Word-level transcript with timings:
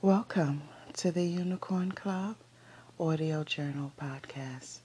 Welcome 0.00 0.62
to 0.98 1.10
the 1.10 1.24
Unicorn 1.24 1.90
Club 1.90 2.36
Audio 3.00 3.42
Journal 3.42 3.90
Podcast. 4.00 4.78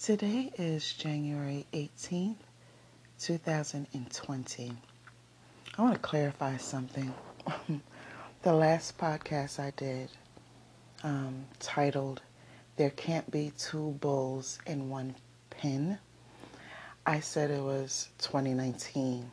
Today 0.00 0.50
is 0.58 0.92
January 0.92 1.66
18th, 1.72 2.34
2020. 3.20 4.72
I 5.78 5.82
want 5.82 5.94
to 5.94 6.00
clarify 6.00 6.56
something. 6.56 7.14
the 8.42 8.52
last 8.52 8.98
podcast 8.98 9.60
I 9.60 9.72
did, 9.76 10.10
um, 11.04 11.44
titled 11.60 12.20
There 12.74 12.90
Can't 12.90 13.30
Be 13.30 13.52
Two 13.56 13.96
Bulls 14.00 14.58
in 14.66 14.90
One 14.90 15.14
Pen, 15.50 15.96
I 17.06 17.20
said 17.20 17.52
it 17.52 17.62
was 17.62 18.08
2019. 18.18 19.30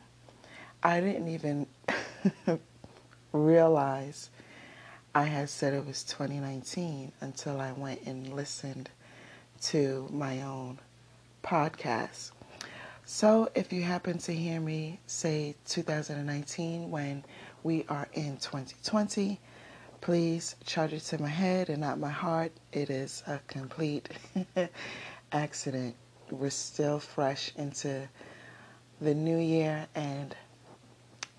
I 0.84 1.00
didn't 1.00 1.26
even 1.26 1.66
realize 3.32 4.30
I 5.18 5.24
had 5.24 5.50
said 5.50 5.74
it 5.74 5.84
was 5.84 6.04
2019 6.04 7.10
until 7.20 7.60
I 7.60 7.72
went 7.72 8.02
and 8.06 8.36
listened 8.36 8.88
to 9.62 10.06
my 10.12 10.42
own 10.42 10.78
podcast. 11.42 12.30
So 13.04 13.50
if 13.56 13.72
you 13.72 13.82
happen 13.82 14.18
to 14.18 14.32
hear 14.32 14.60
me 14.60 15.00
say 15.08 15.56
2019 15.66 16.92
when 16.92 17.24
we 17.64 17.84
are 17.88 18.06
in 18.12 18.36
2020, 18.36 19.40
please 20.00 20.54
charge 20.64 20.92
it 20.92 21.00
to 21.06 21.20
my 21.20 21.26
head 21.26 21.68
and 21.68 21.80
not 21.80 21.98
my 21.98 22.10
heart. 22.10 22.52
It 22.72 22.88
is 22.88 23.24
a 23.26 23.40
complete 23.48 24.10
accident. 25.32 25.96
We're 26.30 26.50
still 26.50 27.00
fresh 27.00 27.50
into 27.56 28.08
the 29.00 29.14
new 29.14 29.38
year 29.38 29.88
and 29.96 30.36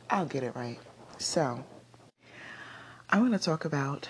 I'll 0.09 0.25
get 0.25 0.44
it 0.44 0.53
right. 0.53 0.80
So, 1.17 1.64
I 3.12 3.20
want 3.20 3.34
to 3.34 3.40
talk 3.40 3.66
about 3.66 4.08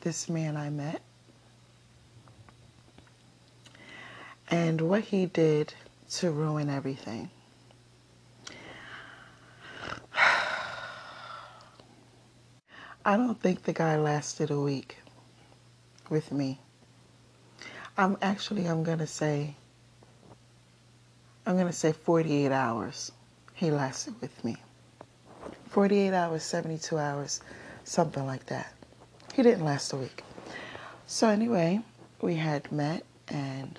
this 0.00 0.28
man 0.28 0.56
I 0.56 0.70
met 0.70 1.02
and 4.48 4.80
what 4.80 5.02
he 5.02 5.26
did 5.26 5.74
to 6.10 6.30
ruin 6.30 6.70
everything. 6.70 7.30
I 13.04 13.16
don't 13.16 13.40
think 13.40 13.64
the 13.64 13.72
guy 13.72 13.96
lasted 13.96 14.52
a 14.52 14.60
week 14.60 14.98
with 16.08 16.30
me. 16.30 16.60
I'm 17.98 18.18
actually 18.22 18.66
I'm 18.66 18.84
going 18.84 18.98
to 18.98 19.06
say 19.08 19.56
I'm 21.44 21.54
going 21.56 21.66
to 21.66 21.72
say 21.72 21.90
48 21.90 22.52
hours 22.52 23.10
he 23.54 23.72
lasted 23.72 24.14
with 24.20 24.44
me. 24.44 24.58
48 25.70 26.12
hours, 26.12 26.42
72 26.42 26.98
hours, 26.98 27.40
something 27.84 28.26
like 28.26 28.46
that. 28.46 28.74
He 29.34 29.44
didn't 29.44 29.64
last 29.64 29.92
a 29.92 29.96
week. 29.96 30.24
So, 31.06 31.28
anyway, 31.28 31.80
we 32.20 32.34
had 32.34 32.72
met 32.72 33.04
and 33.28 33.78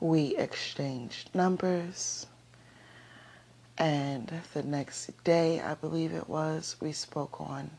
we 0.00 0.36
exchanged 0.36 1.30
numbers. 1.34 2.26
And 3.78 4.30
the 4.52 4.62
next 4.62 5.10
day, 5.24 5.62
I 5.62 5.72
believe 5.72 6.12
it 6.12 6.28
was, 6.28 6.76
we 6.82 6.92
spoke 6.92 7.40
on 7.40 7.70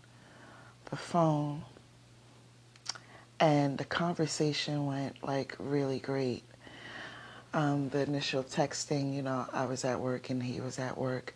the 0.89 0.95
phone. 0.95 1.61
And 3.39 3.77
the 3.77 3.85
conversation 3.85 4.87
went 4.87 5.23
like 5.23 5.55
really 5.59 5.99
great. 5.99 6.43
Um, 7.53 7.89
the 7.89 8.01
initial 8.01 8.43
texting, 8.43 9.13
you 9.13 9.21
know, 9.21 9.45
I 9.53 9.65
was 9.67 9.85
at 9.85 9.99
work 9.99 10.31
and 10.31 10.41
he 10.41 10.59
was 10.59 10.79
at 10.79 10.97
work 10.97 11.35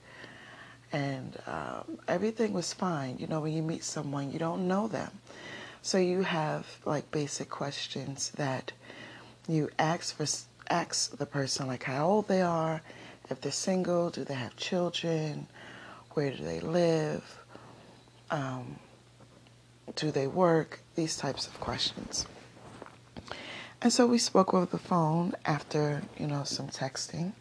and 0.91 1.37
um, 1.47 1.99
everything 2.07 2.53
was 2.53 2.73
fine. 2.73 3.17
You 3.19 3.27
know, 3.27 3.41
when 3.41 3.53
you 3.53 3.61
meet 3.61 3.83
someone, 3.83 4.31
you 4.31 4.39
don't 4.39 4.67
know 4.67 4.87
them. 4.87 5.11
So 5.81 5.97
you 5.97 6.23
have 6.23 6.65
like 6.85 7.09
basic 7.11 7.49
questions 7.49 8.31
that 8.31 8.71
you 9.47 9.69
ask 9.79 10.15
for 10.15 10.25
ask 10.69 11.17
the 11.17 11.25
person 11.25 11.67
like 11.67 11.83
how 11.83 12.07
old 12.07 12.27
they 12.27 12.41
are, 12.41 12.81
if 13.29 13.41
they're 13.41 13.51
single, 13.51 14.09
do 14.09 14.23
they 14.23 14.35
have 14.35 14.55
children, 14.55 15.47
where 16.11 16.31
do 16.31 16.43
they 16.43 16.59
live, 16.59 17.39
um, 18.29 18.77
do 19.95 20.11
they 20.11 20.27
work, 20.27 20.81
these 20.95 21.17
types 21.17 21.47
of 21.47 21.59
questions. 21.59 22.27
And 23.81 23.91
so 23.93 24.05
we 24.05 24.17
spoke 24.17 24.53
over 24.53 24.65
the 24.65 24.77
phone 24.77 25.33
after, 25.45 26.03
you 26.19 26.27
know, 26.27 26.43
some 26.43 26.67
texting 26.67 27.33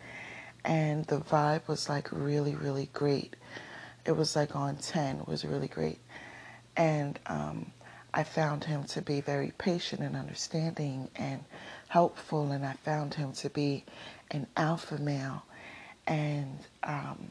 and 0.64 1.04
the 1.06 1.18
vibe 1.18 1.66
was 1.66 1.88
like 1.88 2.08
really, 2.12 2.54
really 2.54 2.90
great. 2.92 3.34
It 4.08 4.16
was 4.16 4.34
like 4.34 4.56
on 4.56 4.76
10, 4.76 5.18
it 5.20 5.28
was 5.28 5.44
really 5.44 5.68
great. 5.68 5.98
And 6.76 7.18
um, 7.26 7.70
I 8.14 8.24
found 8.24 8.64
him 8.64 8.84
to 8.84 9.02
be 9.02 9.20
very 9.20 9.52
patient 9.58 10.00
and 10.00 10.16
understanding 10.16 11.10
and 11.14 11.44
helpful, 11.88 12.50
and 12.50 12.64
I 12.64 12.72
found 12.72 13.14
him 13.14 13.32
to 13.34 13.50
be 13.50 13.84
an 14.30 14.46
alpha 14.56 14.98
male. 14.98 15.44
And 16.06 16.58
um, 16.82 17.30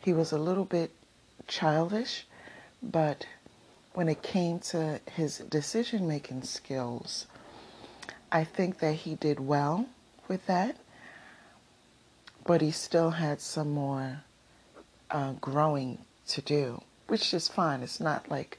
he 0.00 0.12
was 0.12 0.32
a 0.32 0.38
little 0.38 0.66
bit 0.66 0.90
childish, 1.48 2.26
but 2.82 3.26
when 3.94 4.08
it 4.08 4.22
came 4.22 4.58
to 4.60 5.00
his 5.12 5.38
decision 5.38 6.06
making 6.06 6.42
skills, 6.42 7.26
I 8.30 8.44
think 8.44 8.78
that 8.80 8.92
he 8.94 9.14
did 9.14 9.40
well 9.40 9.86
with 10.28 10.46
that 10.46 10.76
but 12.44 12.60
he 12.60 12.70
still 12.70 13.10
had 13.10 13.40
some 13.40 13.70
more 13.70 14.22
uh, 15.10 15.32
growing 15.34 15.98
to 16.30 16.42
do, 16.42 16.82
which 17.08 17.34
is 17.34 17.48
fine. 17.48 17.82
It's 17.82 18.00
not 18.00 18.30
like 18.30 18.58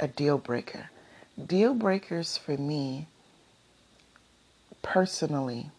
a 0.00 0.08
deal 0.08 0.38
breaker. 0.38 0.90
Deal 1.44 1.74
breakers 1.74 2.36
for 2.38 2.56
me 2.56 3.06
personally 4.82 5.70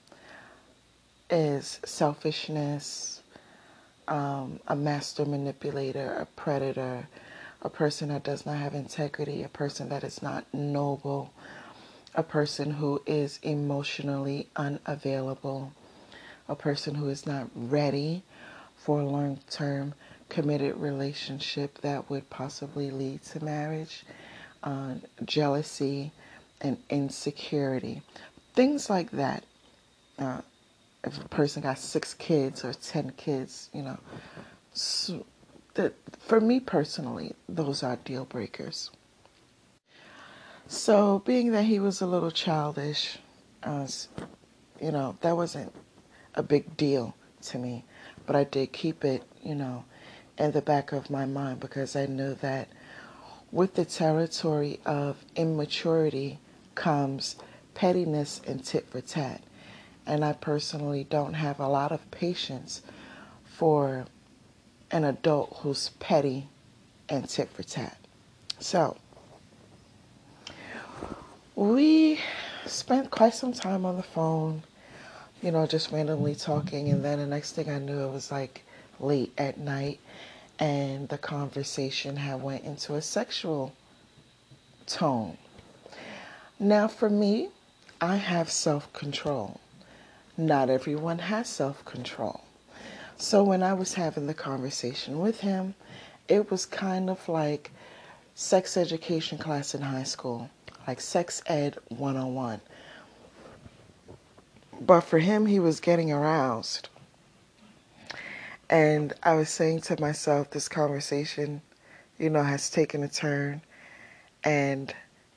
is 1.30 1.80
selfishness, 1.86 3.22
um, 4.08 4.60
a 4.68 4.76
master 4.76 5.26
manipulator, 5.26 6.14
a 6.14 6.26
predator, 6.26 7.08
a 7.64 7.70
person 7.70 8.10
that 8.10 8.24
does 8.24 8.46
not 8.46 8.58
have 8.58 8.74
integrity, 8.76 9.44
a 9.44 9.50
person 9.50 9.90
that 9.90 10.04
is 10.04 10.22
not 10.22 10.46
noble, 10.54 11.34
a 12.16 12.24
person 12.24 12.72
who 12.72 13.02
is 13.08 13.40
emotionally 13.44 14.48
unavailable 14.56 15.72
a 16.50 16.56
person 16.56 16.96
who 16.96 17.10
is 17.10 17.26
not 17.26 17.48
ready 17.56 18.24
for 18.78 19.04
long 19.04 19.40
term 19.50 19.94
committed 20.30 20.78
relationship 20.78 21.80
that 21.82 22.10
would 22.10 22.30
possibly 22.30 22.92
lead 22.92 23.24
to 23.24 23.44
marriage, 23.44 24.06
uh, 24.64 24.96
jealousy, 25.26 26.12
and 26.62 26.78
insecurity. 26.90 28.02
Things 28.54 28.90
like 28.90 29.12
that. 29.12 29.44
Uh, 30.20 30.42
if 31.04 31.24
a 31.24 31.28
person 31.30 31.62
got 31.62 31.78
six 31.78 32.14
kids 32.14 32.66
or 32.66 32.74
ten 32.74 33.12
kids, 33.12 33.70
you 33.74 33.84
know, 33.84 33.98
so 34.74 35.26
that 35.76 35.94
for 36.20 36.42
me 36.42 36.60
personally, 36.60 37.34
those 37.48 37.84
are 37.84 37.96
deal 37.98 38.26
breakers. 38.26 38.92
So, 40.68 41.20
being 41.26 41.52
that 41.52 41.64
he 41.64 41.80
was 41.80 42.02
a 42.02 42.08
little 42.08 42.32
childish, 42.32 43.20
uh, 43.64 43.88
you 44.82 44.92
know, 44.92 45.18
that 45.22 45.38
wasn't 45.38 45.74
a 46.36 46.44
big 46.44 46.76
deal 46.76 47.16
to 47.44 47.58
me. 47.58 47.86
But 48.26 48.36
I 48.36 48.44
did 48.44 48.74
keep 48.74 49.06
it, 49.06 49.24
you 49.42 49.56
know, 49.56 49.86
in 50.38 50.52
the 50.52 50.62
back 50.62 50.92
of 50.92 51.10
my 51.10 51.26
mind 51.26 51.60
because 51.60 51.96
I 51.96 52.06
knew 52.06 52.36
that 52.36 52.68
with 53.52 53.76
the 53.76 53.86
territory 53.86 54.80
of 54.86 55.18
immaturity 55.36 56.40
comes 56.76 57.36
pettiness 57.74 58.42
and 58.46 58.64
tit 58.64 58.88
for 58.90 59.02
tat. 59.02 59.42
And 60.06 60.24
I 60.24 60.34
personally 60.34 61.04
don't 61.04 61.34
have 61.34 61.60
a 61.60 61.68
lot 61.68 61.92
of 61.92 62.10
patience 62.12 62.82
for 63.46 64.06
an 64.92 65.04
adult 65.04 65.58
who's 65.62 65.90
petty 66.00 66.48
and 67.10 67.28
tit 67.28 67.50
for 67.50 67.64
tat. 67.64 67.98
So, 68.60 68.98
we 71.56 72.20
spent 72.66 73.12
quite 73.12 73.34
some 73.34 73.54
time 73.54 73.86
on 73.86 73.98
the 73.98 74.04
phone 74.04 74.64
you 75.42 75.52
know, 75.52 75.66
just 75.66 75.92
randomly 75.92 76.36
talking. 76.36 76.90
And 76.90 77.04
then 77.04 77.20
the 77.20 77.28
next 77.28 77.54
thing 77.54 77.70
I 77.70 77.80
knew, 77.80 78.00
it 78.00 78.12
was 78.12 78.32
like 78.32 78.64
late 79.00 79.34
at 79.38 79.58
night, 79.58 80.00
and 80.60 81.10
the 81.10 81.18
conversation 81.18 82.18
had 82.18 82.42
went 82.42 82.64
into 82.64 82.96
a 82.96 83.02
sexual 83.02 83.74
tone. 84.86 85.38
Now, 86.60 86.88
for 86.88 87.10
me, 87.10 87.50
I 88.02 88.16
have 88.18 88.50
self 88.52 88.92
control. 88.94 89.60
Not 90.36 90.70
everyone 90.70 91.20
has 91.20 91.48
self 91.48 91.84
control. 91.86 92.42
So 93.18 93.44
when 93.44 93.64
I 93.64 93.74
was 93.74 93.96
having 93.96 94.28
the 94.28 94.34
conversation 94.34 95.20
with 95.20 95.40
him, 95.40 95.76
it 96.28 96.52
was 96.52 96.66
kind 96.66 97.10
of 97.10 97.28
like 97.28 97.72
sex 98.36 98.78
education 98.78 99.38
class 99.38 99.74
in 99.74 99.82
high 99.82 100.04
school, 100.04 100.50
like 100.88 101.02
sex 101.02 101.42
ed 101.48 101.78
101 101.90 102.62
but 104.80 105.02
for 105.02 105.20
him, 105.20 105.46
he 105.46 105.60
was 105.60 105.80
getting 105.80 106.12
aroused. 106.12 106.90
And 108.70 109.14
I 109.24 109.36
was 109.36 109.50
saying 109.50 109.82
to 109.82 110.00
myself, 110.00 110.50
this 110.50 110.68
conversation 110.68 111.62
you 112.18 112.30
know, 112.30 112.44
has 112.44 112.70
taken 112.70 113.04
a 113.04 113.08
turn, 113.08 113.62
and 114.44 114.94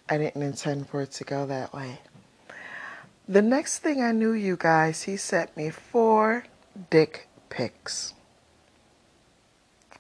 I 0.08 0.18
didn't 0.18 0.42
intend 0.42 0.88
for 0.88 1.02
it 1.02 1.12
to 1.12 1.24
go 1.24 1.46
that 1.46 1.72
way. 1.72 2.00
The 3.28 3.42
next 3.42 3.78
thing 3.78 4.02
I 4.02 4.12
knew, 4.12 4.32
you 4.32 4.56
guys, 4.56 5.02
he 5.02 5.16
sent 5.16 5.56
me 5.56 5.70
four 5.70 6.44
dick 6.88 7.28
pics. 7.48 8.14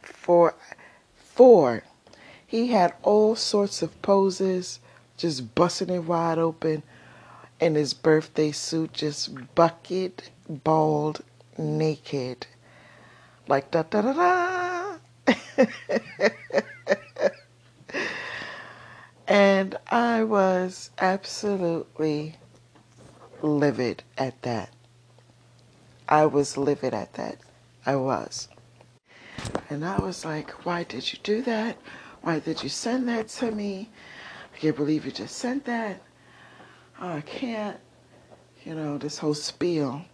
Four, 0.02 0.54
four. 1.14 1.84
He 2.46 2.68
had 2.68 2.94
all 3.02 3.36
sorts 3.36 3.82
of 3.82 4.00
poses, 4.02 4.80
just 5.16 5.54
busting 5.54 5.90
it 5.90 6.00
wide 6.00 6.38
open 6.38 6.82
in 7.60 7.74
his 7.74 7.94
birthday 7.94 8.50
suit, 8.50 8.92
just 8.92 9.54
bucket 9.54 10.30
bald 10.48 11.20
naked. 11.56 12.46
Like 13.50 13.72
da 13.72 13.82
da 13.82 14.00
da 14.00 14.12
da. 14.12 15.66
and 19.26 19.76
I 19.88 20.22
was 20.22 20.90
absolutely 21.00 22.36
livid 23.42 24.04
at 24.16 24.40
that. 24.42 24.70
I 26.08 26.26
was 26.26 26.56
livid 26.56 26.94
at 26.94 27.14
that. 27.14 27.38
I 27.84 27.96
was. 27.96 28.46
And 29.68 29.84
I 29.84 29.98
was 29.98 30.24
like, 30.24 30.64
why 30.64 30.84
did 30.84 31.12
you 31.12 31.18
do 31.24 31.42
that? 31.42 31.76
Why 32.22 32.38
did 32.38 32.62
you 32.62 32.68
send 32.68 33.08
that 33.08 33.26
to 33.40 33.50
me? 33.50 33.90
I 34.54 34.58
can't 34.58 34.76
believe 34.76 35.04
you 35.04 35.10
just 35.10 35.34
sent 35.34 35.64
that. 35.64 36.00
Oh, 37.00 37.14
I 37.14 37.20
can't. 37.22 37.78
You 38.64 38.76
know, 38.76 38.96
this 38.96 39.18
whole 39.18 39.34
spiel. 39.34 40.04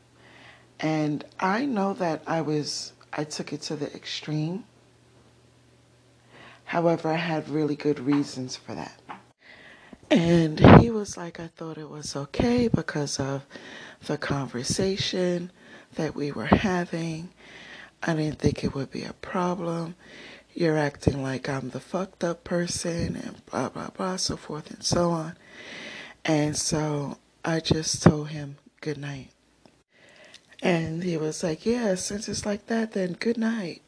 And 0.80 1.22
I 1.38 1.66
know 1.66 1.92
that 1.92 2.22
I 2.26 2.40
was, 2.40 2.94
I 3.12 3.24
took 3.24 3.52
it 3.52 3.62
to 3.62 3.76
the 3.76 3.92
extreme. 3.94 4.64
However, 6.64 7.10
I 7.10 7.16
had 7.16 7.48
really 7.48 7.76
good 7.76 8.00
reasons 8.00 8.56
for 8.56 8.74
that. 8.74 9.00
And 10.10 10.60
he 10.80 10.90
was 10.90 11.16
like, 11.16 11.40
I 11.40 11.48
thought 11.48 11.78
it 11.78 11.90
was 11.90 12.14
okay 12.14 12.68
because 12.68 13.18
of 13.18 13.44
the 14.06 14.18
conversation 14.18 15.50
that 15.94 16.14
we 16.14 16.30
were 16.30 16.46
having. 16.46 17.30
I 18.02 18.14
didn't 18.14 18.38
think 18.38 18.62
it 18.62 18.74
would 18.74 18.90
be 18.90 19.02
a 19.02 19.14
problem. 19.14 19.96
You're 20.54 20.78
acting 20.78 21.22
like 21.22 21.48
I'm 21.48 21.70
the 21.70 21.80
fucked 21.80 22.22
up 22.22 22.44
person 22.44 23.16
and 23.16 23.44
blah, 23.46 23.68
blah, 23.68 23.88
blah, 23.88 24.16
so 24.16 24.36
forth 24.36 24.70
and 24.70 24.84
so 24.84 25.10
on. 25.10 25.36
And 26.24 26.56
so 26.56 27.18
I 27.44 27.60
just 27.60 28.02
told 28.02 28.28
him 28.28 28.56
good 28.80 28.98
night. 28.98 29.30
And 30.62 31.02
he 31.02 31.16
was 31.16 31.42
like, 31.42 31.66
Yeah, 31.66 31.94
since 31.94 32.28
it's 32.28 32.46
like 32.46 32.66
that, 32.66 32.92
then 32.92 33.12
good 33.12 33.38
night. 33.38 33.82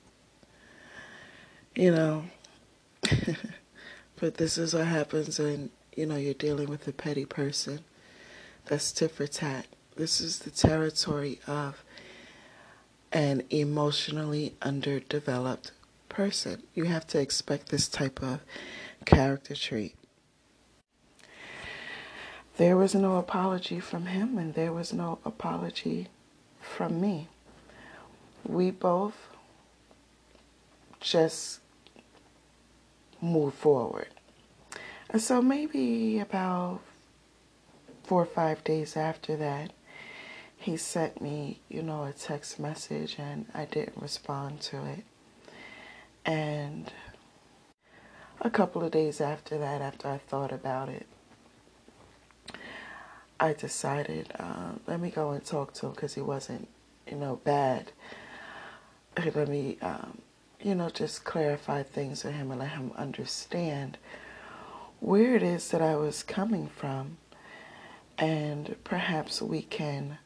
You 1.75 1.93
know, 1.93 2.25
but 4.21 4.35
this 4.35 4.59
is 4.59 4.75
what 4.75 4.87
happens 4.87 5.39
when, 5.39 5.71
you 5.97 6.07
know, 6.07 6.17
you're 6.17 6.35
dealing 6.35 6.69
with 6.69 6.89
a 6.89 6.93
petty 6.93 7.25
person. 7.25 7.81
That's 8.67 8.93
tit 8.93 9.13
for 9.13 9.27
tat. 9.27 9.67
This 9.97 10.21
is 10.21 10.41
the 10.41 10.51
territory 10.51 11.41
of 11.47 11.83
an 13.13 13.43
emotionally 13.51 14.55
underdeveloped 14.61 15.73
person. 16.09 16.63
You 16.75 16.85
have 16.85 17.07
to 17.09 17.21
expect 17.21 17.69
this 17.69 17.89
type 17.89 18.23
of 18.23 18.41
character 19.05 19.55
trait. 19.55 19.95
There 22.57 22.77
was 22.77 22.95
no 22.95 23.17
apology 23.17 23.79
from 23.79 24.07
him, 24.07 24.37
and 24.37 24.55
there 24.55 24.73
was 24.73 24.93
no 24.93 25.21
apology 25.25 26.09
from 26.69 27.01
me. 27.01 27.29
We 28.45 28.71
both 28.71 29.17
just 31.01 31.61
move 33.21 33.55
forward. 33.55 34.09
And 35.11 35.21
so 35.23 35.41
maybe 35.41 36.19
about 36.19 36.81
four 38.05 38.23
or 38.23 38.27
five 38.27 38.63
days 38.65 38.97
after 38.97 39.37
that, 39.37 39.73
he 40.57 40.77
sent 40.77 41.21
me, 41.21 41.61
you 41.69 41.83
know, 41.83 42.05
a 42.05 42.13
text 42.13 42.59
message 42.59 43.17
and 43.19 43.47
I 43.55 43.65
didn't 43.65 44.01
respond 44.01 44.61
to 44.63 44.85
it. 44.85 45.05
And 46.25 46.93
a 48.41 48.51
couple 48.51 48.85
of 48.85 48.91
days 48.91 49.21
after 49.21 49.57
that, 49.59 49.81
after 49.81 50.09
I 50.09 50.19
thought 50.19 50.53
about 50.53 50.89
it, 50.89 51.07
I 53.41 53.53
decided, 53.53 54.33
uh, 54.39 54.73
let 54.87 55.01
me 55.01 55.11
go 55.11 55.31
and 55.31 55.45
talk 55.45 55.73
to 55.75 55.87
him 55.87 55.93
because 55.93 56.15
he 56.15 56.21
wasn't, 56.21 56.69
you 57.07 57.17
know, 57.17 57.37
bad. 57.45 57.93
Let 59.17 59.49
me, 59.49 59.79
um, 59.81 60.19
you 60.61 60.75
know, 60.75 60.91
just 60.91 61.25
clarify 61.25 61.83
things 61.83 62.25
with 62.25 62.35
him 62.35 62.51
and 62.51 62.61
let 62.61 62.71
him 62.71 62.93
understand 62.97 63.99
where 65.01 65.37
it 65.37 65.43
is 65.43 65.71
that 65.71 65.83
I 65.83 65.95
was 65.97 66.23
coming 66.23 66.69
from. 66.69 67.19
And 68.17 68.75
perhaps 68.83 69.41
we 69.41 69.63
can 69.63 70.19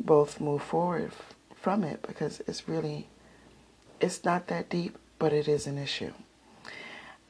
both 0.00 0.40
move 0.40 0.62
forward 0.62 1.12
from 1.54 1.84
it 1.84 2.02
because 2.02 2.42
it's 2.48 2.68
really, 2.68 3.06
it's 4.00 4.24
not 4.24 4.48
that 4.48 4.68
deep, 4.68 4.98
but 5.20 5.32
it 5.32 5.46
is 5.46 5.68
an 5.68 5.78
issue. 5.78 6.12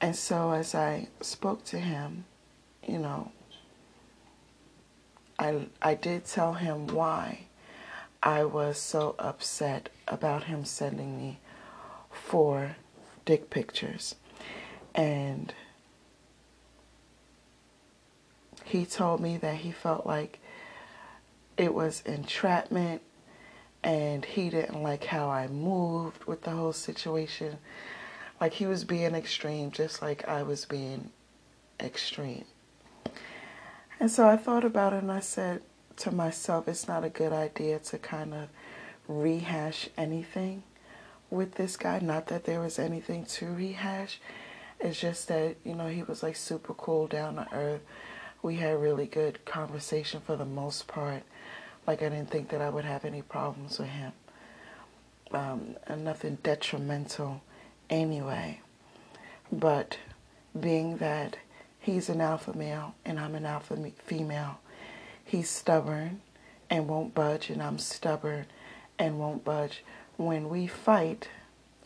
And 0.00 0.16
so 0.16 0.52
as 0.52 0.74
I 0.74 1.08
spoke 1.20 1.64
to 1.66 1.78
him, 1.78 2.24
you 2.86 2.98
know, 2.98 3.30
I, 5.38 5.66
I 5.80 5.94
did 5.94 6.24
tell 6.24 6.54
him 6.54 6.86
why 6.88 7.46
I 8.22 8.44
was 8.44 8.78
so 8.78 9.14
upset 9.18 9.88
about 10.06 10.44
him 10.44 10.64
sending 10.64 11.18
me 11.18 11.38
four 12.10 12.76
dick 13.24 13.50
pictures. 13.50 14.14
And 14.94 15.52
he 18.64 18.86
told 18.86 19.20
me 19.20 19.36
that 19.38 19.56
he 19.56 19.72
felt 19.72 20.06
like 20.06 20.38
it 21.56 21.74
was 21.74 22.02
entrapment 22.06 23.02
and 23.82 24.24
he 24.24 24.48
didn't 24.50 24.82
like 24.82 25.04
how 25.04 25.28
I 25.28 25.48
moved 25.48 26.24
with 26.24 26.42
the 26.42 26.50
whole 26.50 26.72
situation. 26.72 27.58
Like 28.40 28.52
he 28.54 28.66
was 28.66 28.84
being 28.84 29.14
extreme 29.14 29.70
just 29.70 30.00
like 30.00 30.26
I 30.28 30.42
was 30.42 30.64
being 30.64 31.10
extreme. 31.80 32.44
And 34.02 34.10
so 34.10 34.26
I 34.28 34.36
thought 34.36 34.64
about 34.64 34.92
it 34.92 35.04
and 35.04 35.12
I 35.12 35.20
said 35.20 35.62
to 35.98 36.10
myself, 36.10 36.66
it's 36.66 36.88
not 36.88 37.04
a 37.04 37.08
good 37.08 37.32
idea 37.32 37.78
to 37.78 37.98
kind 37.98 38.34
of 38.34 38.48
rehash 39.06 39.88
anything 39.96 40.64
with 41.30 41.54
this 41.54 41.76
guy. 41.76 42.00
Not 42.00 42.26
that 42.26 42.42
there 42.42 42.58
was 42.58 42.80
anything 42.80 43.24
to 43.26 43.46
rehash. 43.46 44.18
It's 44.80 45.00
just 45.00 45.28
that, 45.28 45.54
you 45.62 45.76
know, 45.76 45.86
he 45.86 46.02
was 46.02 46.20
like 46.20 46.34
super 46.34 46.74
cool, 46.74 47.06
down 47.06 47.36
to 47.36 47.46
earth. 47.52 47.82
We 48.42 48.56
had 48.56 48.80
really 48.80 49.06
good 49.06 49.44
conversation 49.44 50.20
for 50.20 50.34
the 50.34 50.44
most 50.44 50.88
part. 50.88 51.22
Like 51.86 52.02
I 52.02 52.08
didn't 52.08 52.30
think 52.30 52.48
that 52.48 52.60
I 52.60 52.70
would 52.70 52.84
have 52.84 53.04
any 53.04 53.22
problems 53.22 53.78
with 53.78 53.90
him. 53.90 54.12
Um, 55.30 55.76
and 55.86 56.02
nothing 56.02 56.38
detrimental 56.42 57.40
anyway. 57.88 58.62
But 59.52 59.98
being 60.58 60.96
that 60.96 61.36
He's 61.82 62.08
an 62.08 62.20
alpha 62.20 62.56
male 62.56 62.94
and 63.04 63.18
I'm 63.18 63.34
an 63.34 63.44
alpha 63.44 63.76
female. 64.06 64.60
He's 65.24 65.50
stubborn 65.50 66.20
and 66.70 66.88
won't 66.88 67.12
budge, 67.12 67.50
and 67.50 67.60
I'm 67.62 67.78
stubborn 67.78 68.46
and 69.00 69.18
won't 69.18 69.44
budge. 69.44 69.82
When 70.16 70.48
we 70.48 70.68
fight 70.68 71.28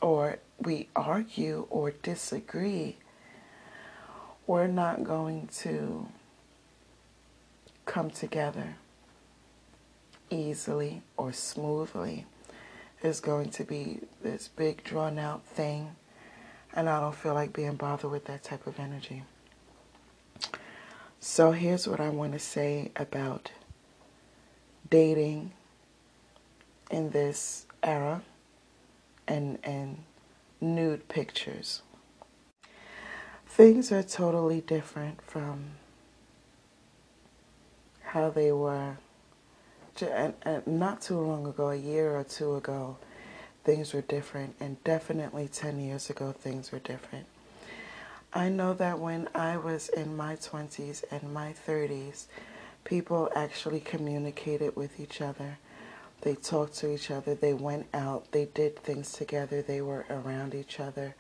or 0.03 0.39
we 0.61 0.91
argue 0.95 1.67
or 1.71 1.93
disagree, 1.93 2.99
we're 4.47 4.67
not 4.67 5.03
going 5.03 5.49
to 5.61 6.09
come 7.87 8.11
together 8.11 8.77
easily 10.29 11.03
or 11.17 11.33
smoothly. 11.33 12.27
It's 13.03 13.21
going 13.21 13.49
to 13.51 13.65
be 13.65 14.01
this 14.23 14.49
big 14.49 14.85
drawn 14.85 15.19
out 15.19 15.45
thing, 15.47 15.97
and 16.75 16.87
I 16.87 17.01
don't 17.01 17.15
feel 17.15 17.35
like 17.35 17.55
being 17.55 17.77
bothered 17.77 18.11
with 18.11 18.27
that 18.27 18.45
type 18.45 18.67
of 18.67 18.79
energy. 18.79 19.23
So 21.29 21.51
here's 21.51 21.89
what 21.89 21.99
I 21.99 22.09
want 22.09 22.35
to 22.35 22.39
say 22.39 22.93
about 22.95 23.51
dating 24.89 25.51
in 26.89 27.11
this 27.11 27.67
era 27.83 28.23
and 29.27 29.59
and 29.65 30.05
nude 30.61 31.09
pictures. 31.09 31.83
Things 33.45 33.91
are 33.91 34.05
totally 34.05 34.61
different 34.61 35.21
from 35.21 35.73
how 38.03 38.31
they 38.31 38.53
were 38.53 38.99
and, 40.01 40.35
and 40.43 40.65
not 40.65 41.03
too 41.03 41.19
long 41.19 41.45
ago, 41.45 41.71
a 41.71 41.77
year 41.77 42.17
or 42.17 42.23
two 42.23 42.55
ago, 42.55 42.99
things 43.65 43.93
were 43.93 44.03
different, 44.03 44.55
and 44.61 44.83
definitely 44.85 45.49
10 45.49 45.81
years 45.81 46.09
ago, 46.09 46.31
things 46.31 46.71
were 46.71 46.79
different. 46.79 47.27
I 48.37 48.51
know 48.51 48.75
that 48.75 48.99
when 49.01 49.29
I 49.35 49.57
was 49.57 49.89
in 49.89 50.17
my 50.17 50.37
20s 50.37 51.05
and 51.11 51.33
my 51.33 51.55
30s, 51.67 52.27
people 52.85 53.31
actually 53.35 53.81
communicated 53.81 54.77
with 54.77 55.01
each 55.01 55.23
other. 55.23 55.59
They 56.21 56.35
talked 56.37 56.75
to 56.79 56.93
each 56.93 57.11
other. 57.11 57.35
They 57.35 57.55
went 57.55 57.87
out. 57.95 58.33
They 58.33 58.47
did 58.47 58.79
things 58.79 59.13
together. 59.13 59.63
They 59.63 59.81
were 59.83 60.07
around 60.11 60.55
each 60.55 60.81
other. 60.81 61.15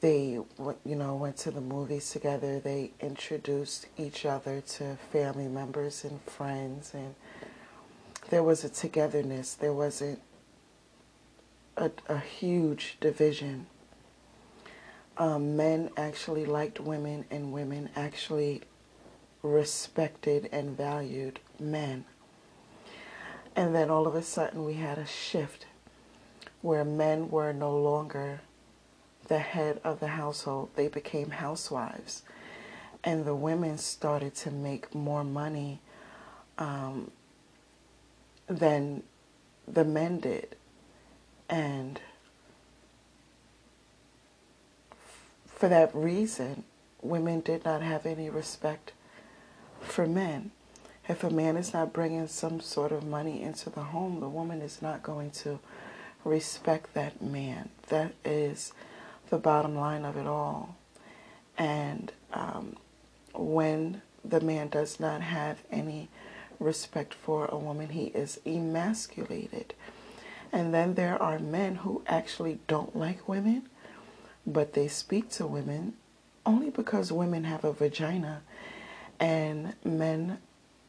they, 0.00 0.38
you 0.84 0.96
know, 0.96 1.16
went 1.16 1.36
to 1.38 1.50
the 1.52 1.60
movies 1.60 2.10
together. 2.10 2.60
They 2.60 2.92
introduced 3.00 3.86
each 3.98 4.26
other 4.26 4.60
to 4.60 4.98
family 5.12 5.48
members 5.48 6.04
and 6.04 6.20
friends, 6.22 6.92
and 6.94 7.14
there 8.30 8.42
was 8.42 8.64
a 8.64 8.70
togetherness. 8.70 9.54
There 9.54 9.72
wasn't 9.74 10.20
a, 11.76 11.90
a 12.08 12.18
huge 12.18 12.98
division. 13.00 13.66
Um, 15.18 15.56
men 15.56 15.90
actually 15.96 16.46
liked 16.46 16.80
women, 16.80 17.24
and 17.30 17.52
women 17.52 17.90
actually 17.94 18.62
respected 19.42 20.48
and 20.52 20.76
valued 20.76 21.40
men. 21.58 22.04
And 23.54 23.74
then 23.74 23.90
all 23.90 24.06
of 24.06 24.14
a 24.14 24.22
sudden, 24.22 24.64
we 24.64 24.74
had 24.74 24.98
a 24.98 25.06
shift 25.06 25.66
where 26.62 26.84
men 26.84 27.28
were 27.28 27.52
no 27.52 27.76
longer 27.76 28.40
the 29.28 29.38
head 29.38 29.80
of 29.84 30.00
the 30.00 30.08
household, 30.08 30.70
they 30.74 30.88
became 30.88 31.30
housewives. 31.30 32.22
And 33.04 33.24
the 33.24 33.34
women 33.34 33.78
started 33.78 34.34
to 34.36 34.50
make 34.50 34.94
more 34.94 35.24
money 35.24 35.80
um, 36.58 37.10
than 38.46 39.02
the 39.66 39.84
men 39.84 40.20
did. 40.20 40.54
And 41.48 42.00
for 45.62 45.68
that 45.68 45.94
reason, 45.94 46.64
women 47.02 47.38
did 47.38 47.64
not 47.64 47.82
have 47.82 48.04
any 48.04 48.28
respect 48.28 48.90
for 49.80 50.08
men. 50.08 50.50
If 51.08 51.22
a 51.22 51.30
man 51.30 51.56
is 51.56 51.72
not 51.72 51.92
bringing 51.92 52.26
some 52.26 52.58
sort 52.58 52.90
of 52.90 53.04
money 53.04 53.44
into 53.44 53.70
the 53.70 53.84
home, 53.84 54.18
the 54.18 54.28
woman 54.28 54.60
is 54.60 54.82
not 54.82 55.04
going 55.04 55.30
to 55.42 55.60
respect 56.24 56.94
that 56.94 57.22
man. 57.22 57.68
That 57.90 58.14
is 58.24 58.72
the 59.30 59.38
bottom 59.38 59.76
line 59.76 60.04
of 60.04 60.16
it 60.16 60.26
all. 60.26 60.74
And 61.56 62.10
um, 62.32 62.74
when 63.32 64.02
the 64.24 64.40
man 64.40 64.66
does 64.66 64.98
not 64.98 65.20
have 65.20 65.58
any 65.70 66.08
respect 66.58 67.14
for 67.14 67.46
a 67.46 67.56
woman, 67.56 67.90
he 67.90 68.06
is 68.06 68.40
emasculated. 68.44 69.74
And 70.50 70.74
then 70.74 70.94
there 70.94 71.22
are 71.22 71.38
men 71.38 71.76
who 71.76 72.02
actually 72.08 72.58
don't 72.66 72.96
like 72.96 73.28
women, 73.28 73.68
but 74.46 74.72
they 74.72 74.88
speak 74.88 75.28
to 75.30 75.46
women 75.46 75.94
only 76.44 76.70
because 76.70 77.12
women 77.12 77.44
have 77.44 77.64
a 77.64 77.72
vagina. 77.72 78.42
And 79.20 79.74
men 79.84 80.38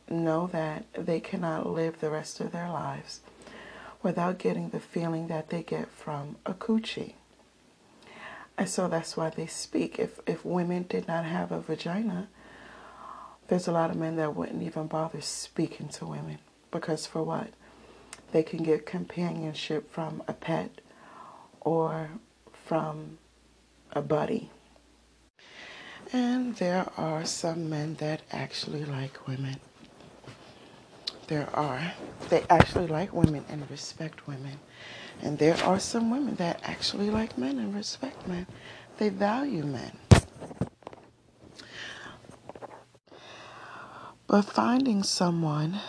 know 0.10 0.48
that 0.48 0.86
they 0.94 1.20
cannot 1.20 1.70
live 1.70 2.00
the 2.00 2.10
rest 2.10 2.40
of 2.40 2.52
their 2.52 2.70
lives 2.70 3.22
without 4.02 4.38
getting 4.38 4.70
the 4.70 4.80
feeling 4.80 5.28
that 5.28 5.50
they 5.50 5.64
get 5.64 5.90
from 5.90 6.36
a 6.46 6.54
coochie. 6.54 7.14
And 8.58 8.70
so 8.70 8.88
that's 8.88 9.18
why 9.18 9.30
they 9.30 9.48
speak. 9.48 9.98
If 9.98 10.20
if 10.28 10.46
women 10.46 10.86
did 10.88 11.08
not 11.08 11.26
have 11.26 11.52
a 11.52 11.60
vagina, 11.60 12.28
there's 13.48 13.68
a 13.68 13.72
lot 13.72 13.90
of 13.90 13.96
men 13.96 14.16
that 14.18 14.36
wouldn't 14.36 14.62
even 14.62 14.88
bother 14.88 15.22
speaking 15.22 15.90
to 15.90 16.06
women. 16.06 16.38
Because 16.70 17.06
for 17.06 17.24
what? 17.24 17.50
They 18.32 18.44
can 18.44 18.64
get 18.64 18.86
companionship 18.86 19.92
from 19.92 20.24
a 20.28 20.34
pet 20.34 20.82
or 21.62 22.10
from 22.52 23.18
a 23.96 24.02
buddy. 24.02 24.50
And 26.12 26.56
there 26.58 26.86
are 26.98 27.26
some 27.26 27.70
men 27.70 27.96
that 27.96 28.22
actually 28.32 28.86
like 28.86 29.28
women. 29.28 29.60
There 31.28 31.50
are. 31.54 31.94
They 32.30 32.44
actually 32.50 32.88
like 32.88 33.14
women 33.14 33.46
and 33.50 33.70
respect 33.72 34.28
women. 34.28 34.60
And 35.22 35.38
there 35.40 35.58
are 35.64 35.80
some 35.80 36.12
women 36.12 36.36
that 36.36 36.60
actually 36.64 37.10
like 37.10 37.38
men 37.38 37.58
and 37.58 37.74
respect 37.74 38.28
men. 38.28 38.46
They 38.98 39.10
value 39.10 39.64
men. 39.64 39.98
But 44.28 44.44
finding 44.44 45.04
someone 45.04 45.80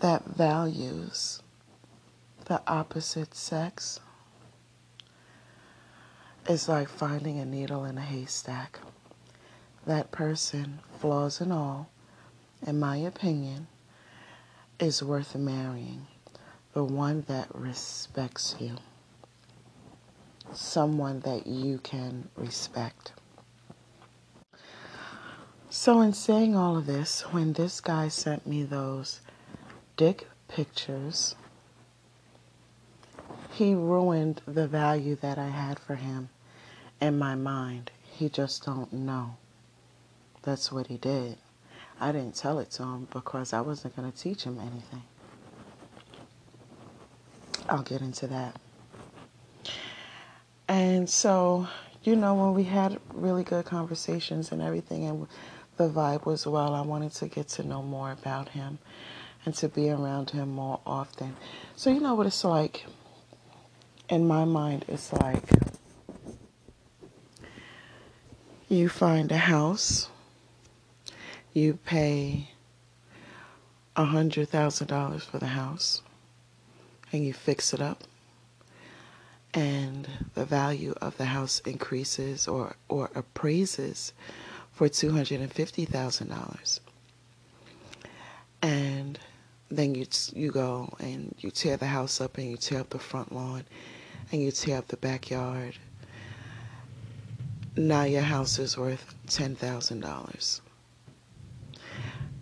that 0.00 0.24
values 0.26 1.40
the 2.46 2.60
opposite 2.66 3.34
sex 3.34 4.00
is 6.48 6.68
like 6.68 6.88
finding 6.88 7.38
a 7.38 7.44
needle 7.44 7.84
in 7.84 7.96
a 7.96 8.02
haystack. 8.02 8.78
That 9.86 10.10
person, 10.10 10.80
flaws 10.98 11.40
and 11.40 11.52
all, 11.52 11.88
in 12.66 12.78
my 12.78 12.96
opinion, 12.96 13.66
is 14.78 15.02
worth 15.02 15.34
marrying 15.34 16.06
the 16.72 16.84
one 16.84 17.24
that 17.28 17.54
respects 17.54 18.56
you, 18.58 18.76
someone 20.52 21.20
that 21.20 21.46
you 21.46 21.78
can 21.78 22.28
respect. 22.36 23.12
So, 25.70 26.00
in 26.00 26.12
saying 26.12 26.56
all 26.56 26.76
of 26.76 26.86
this, 26.86 27.22
when 27.32 27.54
this 27.54 27.80
guy 27.80 28.08
sent 28.08 28.46
me 28.46 28.62
those 28.62 29.20
dick 29.96 30.28
pictures, 30.48 31.34
he 33.52 33.74
ruined 33.74 34.40
the 34.46 34.66
value 34.66 35.16
that 35.16 35.38
I 35.38 35.48
had 35.48 35.78
for 35.78 35.96
him 35.96 36.28
in 37.00 37.18
my 37.18 37.34
mind. 37.34 37.90
He 38.02 38.28
just 38.28 38.64
don't 38.64 38.92
know. 38.92 39.36
That's 40.42 40.70
what 40.70 40.88
he 40.88 40.96
did. 40.96 41.36
I 42.00 42.12
didn't 42.12 42.34
tell 42.34 42.58
it 42.58 42.70
to 42.72 42.82
him 42.82 43.08
because 43.12 43.52
I 43.52 43.60
wasn't 43.60 43.96
going 43.96 44.10
to 44.10 44.16
teach 44.16 44.44
him 44.44 44.58
anything. 44.58 45.02
I'll 47.68 47.82
get 47.82 48.00
into 48.00 48.26
that. 48.26 48.60
And 50.68 51.08
so, 51.08 51.68
you 52.02 52.16
know, 52.16 52.34
when 52.34 52.54
we 52.54 52.64
had 52.64 52.98
really 53.12 53.44
good 53.44 53.64
conversations 53.64 54.52
and 54.52 54.60
everything, 54.60 55.06
and 55.06 55.26
the 55.76 55.88
vibe 55.88 56.26
was 56.26 56.46
well, 56.46 56.74
I 56.74 56.80
wanted 56.82 57.12
to 57.12 57.28
get 57.28 57.48
to 57.48 57.66
know 57.66 57.82
more 57.82 58.12
about 58.12 58.50
him 58.50 58.78
and 59.44 59.54
to 59.56 59.68
be 59.68 59.90
around 59.90 60.30
him 60.30 60.50
more 60.50 60.80
often. 60.86 61.36
So, 61.76 61.90
you 61.90 62.00
know 62.00 62.14
what 62.14 62.26
it's 62.26 62.44
like? 62.44 62.86
In 64.08 64.26
my 64.26 64.44
mind, 64.44 64.84
it's 64.88 65.12
like 65.12 65.42
you 68.76 68.88
find 68.88 69.30
a 69.32 69.36
house, 69.38 70.08
you 71.52 71.78
pay 71.84 72.50
a 73.96 74.04
$100,000 74.04 75.20
for 75.22 75.38
the 75.38 75.46
house 75.46 76.02
and 77.12 77.24
you 77.24 77.32
fix 77.32 77.72
it 77.72 77.80
up 77.80 78.04
and 79.54 80.08
the 80.34 80.44
value 80.44 80.94
of 81.00 81.16
the 81.16 81.26
house 81.26 81.60
increases 81.60 82.48
or, 82.48 82.74
or 82.88 83.10
appraises 83.14 84.12
for 84.72 84.88
$250,000. 84.88 86.80
And 88.62 89.18
then 89.70 89.94
you, 89.94 90.06
you 90.32 90.50
go 90.50 90.92
and 90.98 91.34
you 91.38 91.50
tear 91.50 91.76
the 91.76 91.86
house 91.86 92.20
up 92.20 92.36
and 92.38 92.50
you 92.50 92.56
tear 92.56 92.80
up 92.80 92.90
the 92.90 92.98
front 92.98 93.32
lawn 93.32 93.64
and 94.32 94.42
you 94.42 94.50
tear 94.50 94.78
up 94.78 94.88
the 94.88 94.96
backyard. 94.96 95.76
Now 97.76 98.04
your 98.04 98.22
house 98.22 98.58
is 98.58 98.78
worth 98.78 99.14
$10,000. 99.26 100.60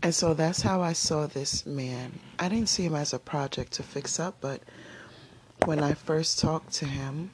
And 0.02 0.14
so 0.14 0.34
that's 0.34 0.60
how 0.62 0.82
I 0.82 0.92
saw 0.92 1.26
this 1.26 1.64
man. 1.64 2.18
I 2.38 2.48
didn't 2.48 2.68
see 2.68 2.84
him 2.84 2.94
as 2.94 3.14
a 3.14 3.18
project 3.18 3.72
to 3.74 3.82
fix 3.82 4.20
up, 4.20 4.36
but 4.40 4.60
when 5.64 5.82
I 5.82 5.94
first 5.94 6.38
talked 6.38 6.72
to 6.74 6.86
him, 6.86 7.30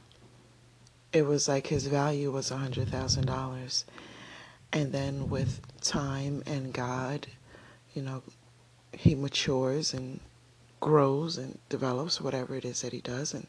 it 1.13 1.23
was 1.23 1.49
like 1.49 1.67
his 1.67 1.87
value 1.87 2.31
was 2.31 2.51
a 2.51 2.57
$100,000. 2.57 3.85
And 4.73 4.93
then 4.93 5.31
with 5.31 5.61
time 5.81 6.43
and 6.47 6.73
God, 6.73 7.27
you 7.95 8.03
know, 8.03 8.23
he 8.93 9.15
matures 9.15 9.95
and 9.95 10.21
grows 10.81 11.39
and 11.39 11.59
develops 11.69 12.21
whatever 12.21 12.55
it 12.55 12.65
is 12.65 12.83
that 12.83 12.93
he 12.93 13.01
does 13.01 13.35
and 13.35 13.47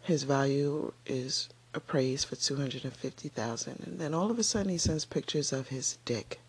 his 0.00 0.24
value 0.24 0.92
is 1.06 1.48
appraised 1.74 2.26
for 2.28 2.36
250,000 2.36 3.80
and 3.86 3.98
then 3.98 4.14
all 4.14 4.30
of 4.30 4.38
a 4.38 4.42
sudden 4.42 4.70
he 4.70 4.78
sends 4.78 5.04
pictures 5.04 5.52
of 5.52 5.68
his 5.68 5.98
dick 6.04 6.40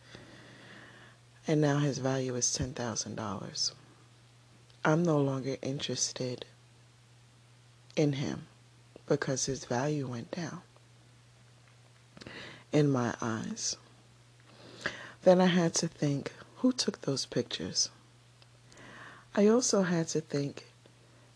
and 1.48 1.62
now 1.62 1.78
his 1.80 1.98
value 2.00 2.36
is 2.36 2.46
$10,000. 2.58 3.72
I'm 4.84 5.04
no 5.04 5.20
longer 5.20 5.58
interested 5.62 6.46
in 7.96 8.14
him 8.14 8.48
because 9.08 9.46
his 9.46 9.66
value 9.66 10.08
went 10.08 10.32
down 10.32 10.62
in 12.72 12.90
my 12.90 13.14
eyes. 13.22 13.78
Then 15.24 15.40
I 15.42 15.46
had 15.48 15.74
to 15.76 15.88
think 15.88 16.32
who 16.58 16.72
took 16.72 17.02
those 17.02 17.26
pictures? 17.26 17.90
I 19.36 19.48
also 19.48 19.84
had 19.84 20.08
to 20.10 20.22
think 20.22 20.66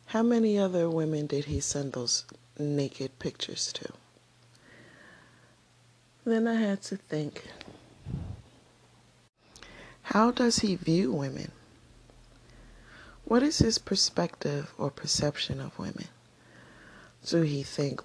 how 0.08 0.24
many 0.24 0.58
other 0.58 0.90
women 0.90 1.28
did 1.28 1.46
he 1.46 1.60
send 1.60 1.94
those 1.94 2.26
naked 2.60 3.18
pictures 3.20 3.72
to? 3.74 3.94
Then 6.26 6.48
I 6.48 6.56
had 6.56 6.82
to 6.84 6.98
think 6.98 7.46
how 10.04 10.32
does 10.32 10.60
he 10.60 10.76
view 10.76 11.12
women? 11.14 11.52
What 13.26 13.44
is 13.44 13.60
his 13.60 13.78
perspective 13.78 14.74
or 14.78 14.90
perception 14.90 15.62
of 15.62 15.78
women? 15.78 16.08
Do 17.26 17.42
he 17.44 17.62
think 17.62 18.02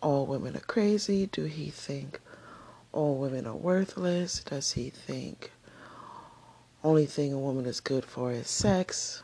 all 0.00 0.24
women 0.24 0.56
are 0.56 0.60
crazy? 0.60 1.26
Do 1.26 1.44
he 1.44 1.70
think 1.70 2.20
all 2.92 3.16
women 3.16 3.44
are 3.44 3.56
worthless? 3.56 4.44
Does 4.44 4.72
he 4.72 4.88
think 4.90 5.50
only 6.84 7.06
thing 7.06 7.32
a 7.32 7.38
woman 7.38 7.66
is 7.66 7.80
good 7.80 8.04
for 8.04 8.30
is 8.30 8.48
sex? 8.48 9.22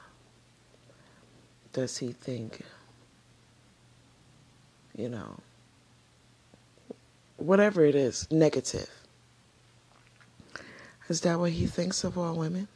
Does 1.73 1.99
he 1.99 2.13
think, 2.13 2.63
you 4.97 5.09
know, 5.09 5.41
whatever 7.37 7.85
it 7.85 7.95
is, 7.95 8.29
negative? 8.31 8.91
Is 11.09 11.21
that 11.23 11.39
what 11.39 11.53
he 11.53 11.67
thinks 11.67 12.05
of 12.05 12.17
all 12.17 12.35
women? 12.35 12.69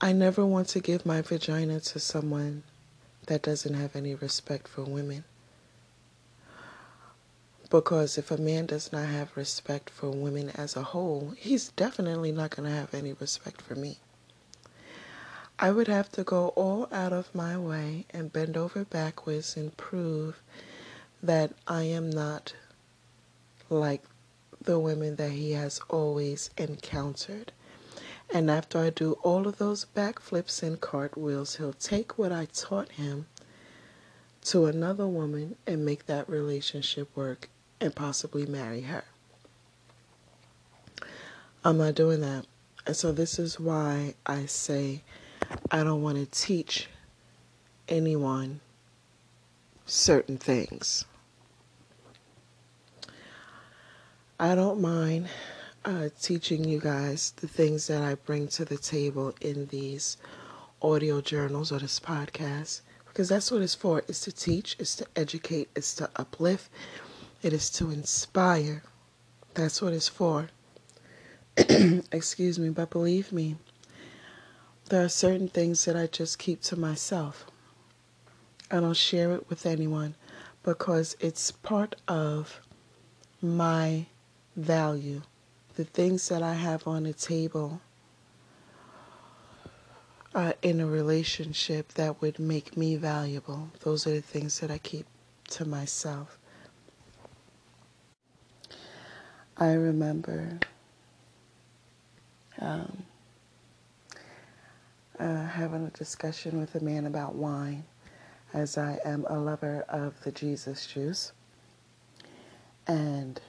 I 0.00 0.12
never 0.12 0.44
want 0.44 0.68
to 0.68 0.80
give 0.80 1.04
my 1.04 1.22
vagina 1.22 1.80
to 1.80 1.98
someone 2.00 2.62
that 3.26 3.42
doesn't 3.42 3.74
have 3.74 3.94
any 3.94 4.14
respect 4.14 4.66
for 4.66 4.82
women. 4.82 5.24
Because 7.70 8.18
if 8.18 8.30
a 8.30 8.36
man 8.36 8.66
does 8.66 8.92
not 8.92 9.06
have 9.06 9.36
respect 9.36 9.90
for 9.90 10.10
women 10.10 10.50
as 10.50 10.74
a 10.74 10.82
whole, 10.82 11.34
he's 11.36 11.68
definitely 11.68 12.32
not 12.32 12.50
going 12.50 12.68
to 12.68 12.74
have 12.74 12.92
any 12.94 13.12
respect 13.12 13.62
for 13.62 13.74
me. 13.76 13.98
I 15.62 15.70
would 15.70 15.88
have 15.88 16.10
to 16.12 16.24
go 16.24 16.48
all 16.56 16.88
out 16.90 17.12
of 17.12 17.34
my 17.34 17.58
way 17.58 18.06
and 18.08 18.32
bend 18.32 18.56
over 18.56 18.82
backwards 18.82 19.58
and 19.58 19.76
prove 19.76 20.40
that 21.22 21.52
I 21.66 21.82
am 21.82 22.08
not 22.08 22.54
like 23.68 24.02
the 24.58 24.78
women 24.78 25.16
that 25.16 25.32
he 25.32 25.52
has 25.52 25.78
always 25.90 26.48
encountered. 26.56 27.52
And 28.32 28.50
after 28.50 28.78
I 28.78 28.88
do 28.88 29.12
all 29.22 29.46
of 29.46 29.58
those 29.58 29.84
backflips 29.94 30.62
and 30.62 30.80
cartwheels, 30.80 31.56
he'll 31.56 31.74
take 31.74 32.16
what 32.16 32.32
I 32.32 32.46
taught 32.46 32.92
him 32.92 33.26
to 34.44 34.64
another 34.64 35.06
woman 35.06 35.56
and 35.66 35.84
make 35.84 36.06
that 36.06 36.26
relationship 36.26 37.14
work 37.14 37.50
and 37.82 37.94
possibly 37.94 38.46
marry 38.46 38.82
her. 38.82 39.04
I'm 41.62 41.76
not 41.76 41.96
doing 41.96 42.22
that. 42.22 42.46
And 42.86 42.96
so 42.96 43.12
this 43.12 43.38
is 43.38 43.60
why 43.60 44.14
I 44.24 44.46
say 44.46 45.02
I 45.70 45.84
don't 45.84 46.02
want 46.02 46.18
to 46.18 46.26
teach 46.26 46.88
anyone 47.88 48.60
certain 49.86 50.38
things. 50.38 51.04
I 54.38 54.54
don't 54.54 54.80
mind 54.80 55.28
uh, 55.84 56.08
teaching 56.20 56.64
you 56.64 56.80
guys 56.80 57.32
the 57.36 57.48
things 57.48 57.86
that 57.88 58.02
I 58.02 58.14
bring 58.14 58.48
to 58.48 58.64
the 58.64 58.78
table 58.78 59.34
in 59.40 59.66
these 59.66 60.16
audio 60.82 61.20
journals 61.20 61.72
or 61.72 61.78
this 61.78 62.00
podcast 62.00 62.80
because 63.06 63.28
that's 63.28 63.50
what 63.50 63.60
it's 63.60 63.74
for. 63.74 63.98
It's 64.08 64.20
to 64.22 64.32
teach, 64.32 64.76
it's 64.78 64.96
to 64.96 65.06
educate, 65.16 65.68
it's 65.74 65.94
to 65.96 66.08
uplift, 66.16 66.70
it 67.42 67.52
is 67.52 67.68
to 67.70 67.90
inspire. 67.90 68.82
That's 69.54 69.82
what 69.82 69.92
it's 69.92 70.08
for. 70.08 70.48
Excuse 71.56 72.58
me, 72.58 72.70
but 72.70 72.90
believe 72.90 73.32
me, 73.32 73.56
there 74.90 75.04
are 75.04 75.08
certain 75.08 75.48
things 75.48 75.84
that 75.86 75.96
I 75.96 76.06
just 76.08 76.38
keep 76.38 76.60
to 76.62 76.76
myself. 76.76 77.46
I 78.70 78.80
don't 78.80 78.96
share 78.96 79.32
it 79.32 79.48
with 79.48 79.64
anyone 79.64 80.16
because 80.62 81.16
it's 81.20 81.50
part 81.50 81.96
of 82.06 82.60
my 83.40 84.06
value 84.56 85.22
the 85.76 85.84
things 85.84 86.28
that 86.28 86.42
I 86.42 86.54
have 86.54 86.86
on 86.86 87.04
the 87.04 87.12
table 87.14 87.80
uh, 90.34 90.52
in 90.60 90.80
a 90.80 90.86
relationship 90.86 91.94
that 91.94 92.20
would 92.20 92.38
make 92.38 92.76
me 92.76 92.96
valuable. 92.96 93.70
Those 93.80 94.06
are 94.06 94.10
the 94.10 94.20
things 94.20 94.60
that 94.60 94.70
I 94.70 94.76
keep 94.76 95.06
to 95.50 95.64
myself. 95.64 96.38
I 99.56 99.72
remember 99.72 100.58
um, 102.60 103.04
uh, 105.20 105.46
having 105.46 105.86
a 105.86 105.90
discussion 105.90 106.58
with 106.58 106.74
a 106.74 106.80
man 106.80 107.06
about 107.06 107.34
wine, 107.34 107.84
as 108.54 108.78
I 108.78 108.98
am 109.04 109.26
a 109.28 109.38
lover 109.38 109.84
of 109.88 110.20
the 110.24 110.32
Jesus 110.32 110.86
juice. 110.86 111.32
And 112.86 113.40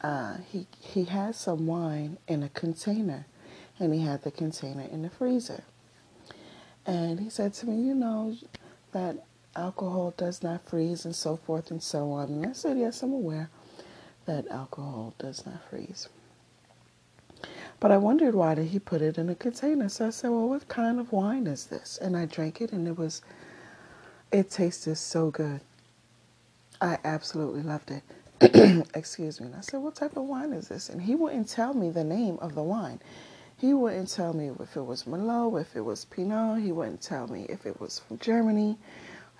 uh, 0.00 0.38
he 0.50 0.66
he 0.80 1.04
had 1.04 1.34
some 1.34 1.66
wine 1.66 2.18
in 2.26 2.42
a 2.42 2.48
container, 2.48 3.26
and 3.78 3.94
he 3.94 4.00
had 4.00 4.22
the 4.22 4.30
container 4.30 4.82
in 4.82 5.02
the 5.02 5.10
freezer. 5.10 5.64
And 6.86 7.20
he 7.20 7.28
said 7.28 7.52
to 7.54 7.68
me, 7.68 7.86
you 7.86 7.94
know, 7.94 8.34
that 8.92 9.26
alcohol 9.54 10.14
does 10.16 10.42
not 10.42 10.66
freeze 10.66 11.04
and 11.04 11.14
so 11.14 11.36
forth 11.36 11.70
and 11.70 11.82
so 11.82 12.12
on. 12.12 12.28
And 12.30 12.46
I 12.46 12.52
said, 12.52 12.78
yes, 12.78 13.02
I'm 13.02 13.12
aware 13.12 13.50
that 14.24 14.48
alcohol 14.48 15.14
does 15.18 15.44
not 15.44 15.68
freeze. 15.68 16.08
But 17.80 17.92
I 17.92 17.96
wondered 17.96 18.34
why 18.34 18.54
did 18.54 18.68
he 18.68 18.78
put 18.78 19.02
it 19.02 19.18
in 19.18 19.28
a 19.28 19.34
container. 19.34 19.88
So 19.88 20.08
I 20.08 20.10
said, 20.10 20.30
well, 20.30 20.48
what 20.48 20.68
kind 20.68 20.98
of 20.98 21.12
wine 21.12 21.46
is 21.46 21.66
this? 21.66 21.98
And 22.00 22.16
I 22.16 22.26
drank 22.26 22.60
it, 22.60 22.72
and 22.72 22.88
it 22.88 22.98
was, 22.98 23.22
it 24.32 24.50
tasted 24.50 24.96
so 24.96 25.30
good. 25.30 25.60
I 26.80 26.98
absolutely 27.04 27.62
loved 27.62 27.90
it. 27.90 28.02
excuse 28.94 29.40
me. 29.40 29.46
And 29.46 29.56
I 29.56 29.60
said, 29.62 29.80
What 29.80 29.96
type 29.96 30.16
of 30.16 30.24
wine 30.24 30.52
is 30.52 30.68
this? 30.68 30.88
And 30.88 31.02
he 31.02 31.14
wouldn't 31.16 31.48
tell 31.48 31.74
me 31.74 31.90
the 31.90 32.04
name 32.04 32.38
of 32.40 32.54
the 32.54 32.62
wine. 32.62 33.00
He 33.56 33.74
wouldn't 33.74 34.10
tell 34.10 34.32
me 34.32 34.50
if 34.60 34.76
it 34.76 34.82
was 34.82 35.04
Merlot, 35.04 35.60
if 35.60 35.74
it 35.74 35.80
was 35.80 36.04
Pinot. 36.04 36.62
He 36.62 36.70
wouldn't 36.70 37.02
tell 37.02 37.26
me 37.26 37.46
if 37.48 37.66
it 37.66 37.80
was 37.80 37.98
from 37.98 38.18
Germany, 38.18 38.78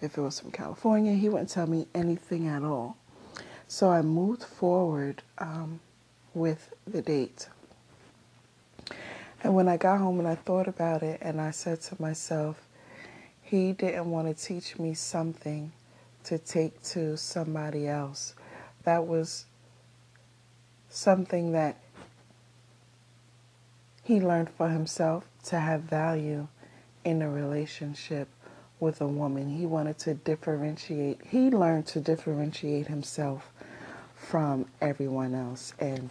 if 0.00 0.18
it 0.18 0.20
was 0.20 0.40
from 0.40 0.50
California. 0.50 1.12
He 1.12 1.28
wouldn't 1.28 1.50
tell 1.50 1.68
me 1.68 1.86
anything 1.94 2.48
at 2.48 2.64
all. 2.64 2.96
So 3.68 3.90
I 3.90 4.02
moved 4.02 4.42
forward 4.42 5.22
um, 5.38 5.78
with 6.34 6.74
the 6.86 7.02
date. 7.02 7.48
And 9.42 9.54
when 9.54 9.68
I 9.68 9.76
got 9.76 9.98
home 9.98 10.18
and 10.18 10.28
I 10.28 10.34
thought 10.34 10.68
about 10.68 11.02
it, 11.02 11.18
and 11.22 11.40
I 11.40 11.52
said 11.52 11.80
to 11.82 12.00
myself, 12.00 12.60
he 13.42 13.72
didn't 13.72 14.10
want 14.10 14.28
to 14.28 14.44
teach 14.44 14.78
me 14.78 14.94
something 14.94 15.72
to 16.24 16.38
take 16.38 16.82
to 16.82 17.16
somebody 17.16 17.88
else 17.88 18.34
that 18.84 19.06
was 19.06 19.46
something 20.88 21.52
that 21.52 21.76
he 24.02 24.20
learned 24.20 24.50
for 24.50 24.68
himself 24.68 25.28
to 25.44 25.58
have 25.58 25.82
value 25.82 26.48
in 27.04 27.22
a 27.22 27.30
relationship 27.30 28.28
with 28.80 29.00
a 29.00 29.06
woman. 29.06 29.48
He 29.48 29.66
wanted 29.66 29.98
to 29.98 30.14
differentiate, 30.14 31.20
he 31.28 31.50
learned 31.50 31.86
to 31.88 32.00
differentiate 32.00 32.86
himself 32.86 33.50
from 34.14 34.66
everyone 34.80 35.34
else. 35.34 35.74
And 35.78 36.10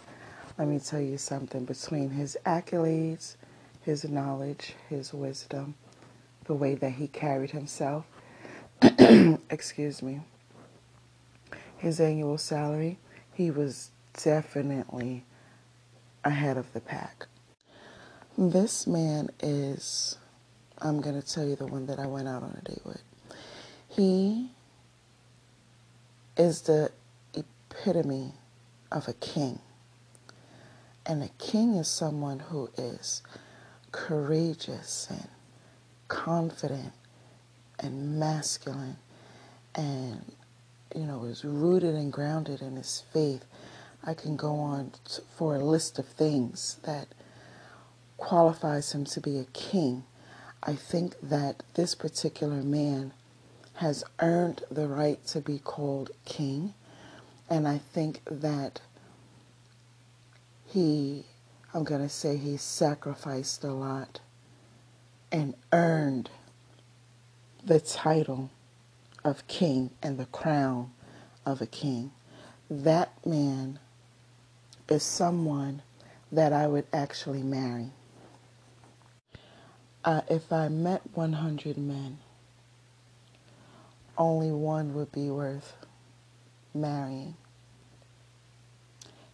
let 0.58 0.68
me 0.68 0.80
tell 0.80 1.00
you 1.00 1.18
something 1.18 1.64
between 1.64 2.10
his 2.10 2.36
accolades, 2.44 3.36
his 3.82 4.04
knowledge, 4.04 4.74
his 4.88 5.14
wisdom, 5.14 5.76
the 6.44 6.54
way 6.54 6.74
that 6.74 6.90
he 6.90 7.06
carried 7.06 7.52
himself, 7.52 8.04
excuse 9.50 10.02
me, 10.02 10.20
his 11.76 12.00
annual 12.00 12.38
salary, 12.38 12.98
he 13.34 13.50
was 13.52 13.90
definitely 14.22 15.24
ahead 16.24 16.56
of 16.56 16.72
the 16.72 16.80
pack. 16.80 17.26
This 18.36 18.86
man 18.86 19.30
is, 19.40 20.18
I'm 20.78 21.00
going 21.00 21.20
to 21.20 21.26
tell 21.26 21.44
you 21.46 21.56
the 21.56 21.66
one 21.66 21.86
that 21.86 22.00
I 22.00 22.06
went 22.06 22.28
out 22.28 22.42
on 22.42 22.58
a 22.60 22.68
date 22.68 22.82
with. 22.84 23.02
He 23.88 24.50
is 26.36 26.62
the 26.62 26.90
epitome 27.34 28.32
of 28.90 29.08
a 29.08 29.12
king. 29.14 29.60
And 31.08 31.22
a 31.22 31.28
king 31.38 31.74
is 31.74 31.88
someone 31.88 32.38
who 32.38 32.70
is 32.76 33.22
courageous 33.90 35.08
and 35.10 35.28
confident 36.08 36.92
and 37.80 38.20
masculine 38.20 38.98
and 39.74 40.32
you 40.94 41.04
know, 41.04 41.24
is 41.24 41.44
rooted 41.44 41.94
and 41.94 42.12
grounded 42.12 42.62
in 42.62 42.76
his 42.76 43.02
faith. 43.12 43.44
I 44.04 44.14
can 44.14 44.36
go 44.36 44.54
on 44.54 44.92
for 45.36 45.56
a 45.56 45.64
list 45.64 45.98
of 45.98 46.06
things 46.06 46.78
that 46.84 47.08
qualifies 48.16 48.92
him 48.92 49.04
to 49.06 49.20
be 49.20 49.38
a 49.38 49.44
king. 49.44 50.04
I 50.62 50.74
think 50.74 51.14
that 51.22 51.62
this 51.74 51.94
particular 51.94 52.62
man 52.62 53.12
has 53.74 54.02
earned 54.20 54.64
the 54.70 54.88
right 54.88 55.24
to 55.26 55.40
be 55.40 55.58
called 55.58 56.10
king. 56.24 56.74
And 57.50 57.68
I 57.68 57.78
think 57.78 58.20
that 58.30 58.80
he, 60.68 61.24
I'm 61.72 61.84
going 61.84 62.02
to 62.02 62.08
say 62.08 62.36
he 62.36 62.56
sacrificed 62.56 63.64
a 63.64 63.72
lot 63.72 64.20
and 65.32 65.54
earned 65.72 66.30
the 67.64 67.80
title 67.80 68.50
of 69.24 69.46
king 69.46 69.90
and 70.02 70.18
the 70.18 70.26
crown 70.26 70.90
of 71.46 71.60
a 71.62 71.66
king. 71.66 72.12
That 72.70 73.12
man 73.26 73.78
is 74.88 75.02
someone 75.02 75.82
that 76.30 76.52
I 76.52 76.66
would 76.66 76.86
actually 76.92 77.42
marry. 77.42 77.90
Uh, 80.04 80.20
if 80.28 80.52
I 80.52 80.68
met 80.68 81.02
100 81.14 81.78
men, 81.78 82.18
only 84.16 84.50
one 84.50 84.94
would 84.94 85.12
be 85.12 85.30
worth 85.30 85.74
marrying. 86.74 87.36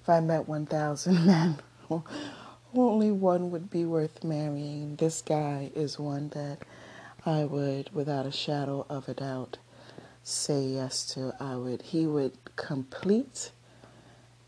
If 0.05 0.11
I 0.11 0.21
met 0.21 0.47
1,000 0.47 1.25
men, 1.27 1.57
only 2.75 3.11
one 3.11 3.51
would 3.51 3.71
be 3.71 3.87
worth 3.87 4.23
marrying. 4.23 4.97
This 4.97 5.23
guy 5.23 5.71
is 5.75 5.99
one 5.99 6.29
that 6.35 6.59
I 7.25 7.45
would, 7.45 7.89
without 7.95 8.27
a 8.27 8.31
shadow 8.31 8.85
of 8.91 9.09
a 9.09 9.15
doubt, 9.15 9.57
say 10.23 10.61
yes 10.61 11.07
to. 11.15 11.33
I 11.41 11.57
would, 11.57 11.81
he 11.81 12.05
would 12.05 12.37
complete 12.55 13.51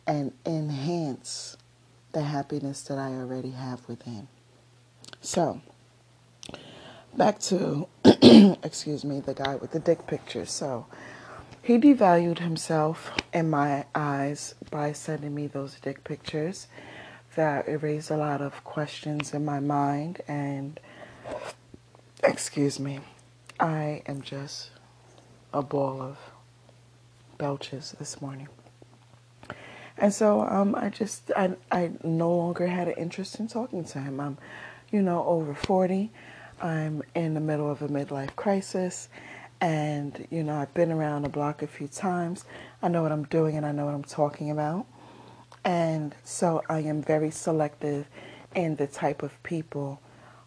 and 0.06 0.32
enhance 0.44 1.56
the 2.12 2.24
happiness 2.24 2.82
that 2.82 2.98
I 2.98 3.12
already 3.12 3.52
have 3.52 3.88
within. 3.88 4.28
So, 5.22 5.62
back 7.16 7.38
to, 7.38 7.88
excuse 8.04 9.06
me, 9.06 9.20
the 9.20 9.32
guy 9.32 9.56
with 9.56 9.70
the 9.70 9.80
dick 9.80 10.06
picture. 10.06 10.44
So, 10.44 10.84
he 11.66 11.78
devalued 11.78 12.38
himself 12.38 13.12
in 13.32 13.50
my 13.50 13.84
eyes 13.92 14.54
by 14.70 14.92
sending 14.92 15.34
me 15.34 15.48
those 15.48 15.74
dick 15.80 16.04
pictures. 16.04 16.68
That 17.34 17.66
raised 17.82 18.08
a 18.08 18.16
lot 18.16 18.40
of 18.40 18.62
questions 18.62 19.34
in 19.34 19.44
my 19.44 19.58
mind, 19.58 20.22
and 20.28 20.78
excuse 22.22 22.78
me, 22.78 23.00
I 23.58 24.02
am 24.06 24.22
just 24.22 24.70
a 25.52 25.60
ball 25.60 26.00
of 26.00 26.18
belches 27.36 27.96
this 27.98 28.22
morning. 28.22 28.46
And 29.98 30.14
so 30.14 30.42
um, 30.42 30.76
I 30.76 30.88
just, 30.88 31.32
I, 31.36 31.56
I 31.72 31.90
no 32.04 32.32
longer 32.32 32.68
had 32.68 32.86
an 32.86 32.94
interest 32.94 33.40
in 33.40 33.48
talking 33.48 33.84
to 33.86 33.98
him. 33.98 34.20
I'm, 34.20 34.38
you 34.92 35.02
know, 35.02 35.24
over 35.24 35.52
40. 35.52 36.12
I'm 36.62 37.02
in 37.16 37.34
the 37.34 37.40
middle 37.40 37.68
of 37.68 37.82
a 37.82 37.88
midlife 37.88 38.36
crisis. 38.36 39.08
And, 39.60 40.26
you 40.30 40.42
know, 40.42 40.56
I've 40.56 40.74
been 40.74 40.92
around 40.92 41.22
the 41.22 41.28
block 41.28 41.62
a 41.62 41.66
few 41.66 41.88
times. 41.88 42.44
I 42.82 42.88
know 42.88 43.02
what 43.02 43.12
I'm 43.12 43.24
doing 43.24 43.56
and 43.56 43.64
I 43.64 43.72
know 43.72 43.86
what 43.86 43.94
I'm 43.94 44.04
talking 44.04 44.50
about. 44.50 44.86
And 45.64 46.14
so 46.24 46.62
I 46.68 46.80
am 46.80 47.02
very 47.02 47.30
selective 47.30 48.06
in 48.54 48.76
the 48.76 48.86
type 48.86 49.22
of 49.22 49.42
people 49.42 50.00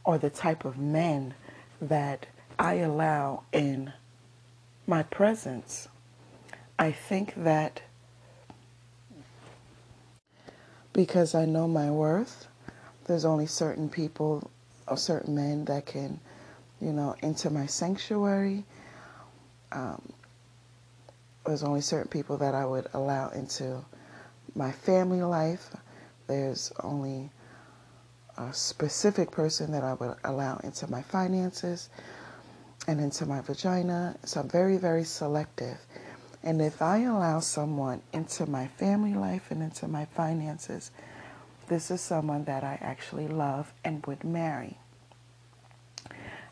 or 0.04 0.18
the 0.18 0.30
type 0.30 0.64
of 0.66 0.78
men 0.78 1.34
that 1.82 2.28
I 2.58 2.76
allow 2.76 3.44
in 3.52 3.94
my 4.88 5.04
presence. 5.04 5.88
I 6.78 6.92
think 6.92 7.34
that 7.36 7.82
because 10.94 11.36
I 11.36 11.46
know 11.46 11.68
my 11.68 11.90
worth. 11.90 12.48
There's 13.06 13.26
only 13.26 13.46
certain 13.46 13.90
people 13.90 14.52
or 14.88 14.98
certain 14.98 15.36
men 15.36 15.66
that 15.66 15.86
can, 15.86 16.20
you 16.82 16.92
know, 16.92 17.16
enter 17.22 17.50
my 17.50 17.66
sanctuary. 17.66 18.66
Um, 19.72 20.14
there's 21.46 21.64
only 21.64 21.82
certain 21.82 22.10
people 22.10 22.38
that 22.38 22.54
I 22.54 22.66
would 22.66 22.88
allow 22.94 23.30
into 23.30 23.84
my 24.56 24.72
family 24.72 25.22
life. 25.22 25.70
There's 26.28 26.72
only 26.84 27.30
a 28.38 28.54
specific 28.54 29.32
person 29.32 29.72
that 29.72 29.84
I 29.84 29.94
would 29.94 30.16
allow 30.24 30.58
into 30.64 30.90
my 30.90 31.02
finances 31.02 31.90
and 32.88 33.00
into 33.00 33.26
my 33.26 33.42
vagina. 33.42 34.16
So 34.24 34.42
I'm 34.42 34.50
very, 34.50 34.78
very 34.78 35.04
selective. 35.04 35.78
And 36.44 36.62
if 36.62 36.82
I 36.82 37.00
allow 37.00 37.42
someone 37.42 38.02
into 38.14 38.46
my 38.46 38.68
family 38.68 39.14
life 39.14 39.52
and 39.52 39.62
into 39.62 39.88
my 39.88 40.06
finances, 40.06 40.92
this 41.68 41.92
is 41.92 42.02
someone 42.02 42.46
that 42.46 42.64
I 42.64 42.78
actually 42.82 43.28
love 43.28 43.74
and 43.84 44.06
would 44.06 44.24
marry. 44.24 44.78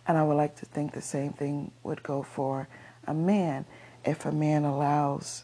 And 0.08 0.18
I 0.18 0.24
would 0.24 0.36
like 0.36 0.56
to 0.58 0.66
think 0.66 0.94
the 0.94 1.02
same 1.02 1.34
thing 1.34 1.72
would 1.84 2.04
go 2.04 2.24
for 2.24 2.68
a 3.08 3.14
man. 3.14 3.66
If 4.06 4.26
a 4.26 4.32
man 4.32 4.64
allows 4.64 5.44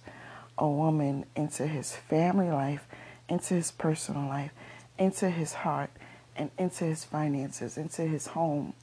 a 0.58 0.68
woman 0.68 1.26
into 1.36 1.68
his 1.68 1.96
family 1.96 2.50
life, 2.50 2.88
into 3.28 3.56
his 3.56 3.72
personal 3.72 4.28
life, 4.28 4.52
into 4.98 5.30
his 5.30 5.54
heart, 5.54 5.90
and 6.36 6.52
into 6.58 6.86
his 6.86 7.04
finances, 7.04 7.78
into 7.78 8.04
his 8.04 8.28
home, 8.28 8.74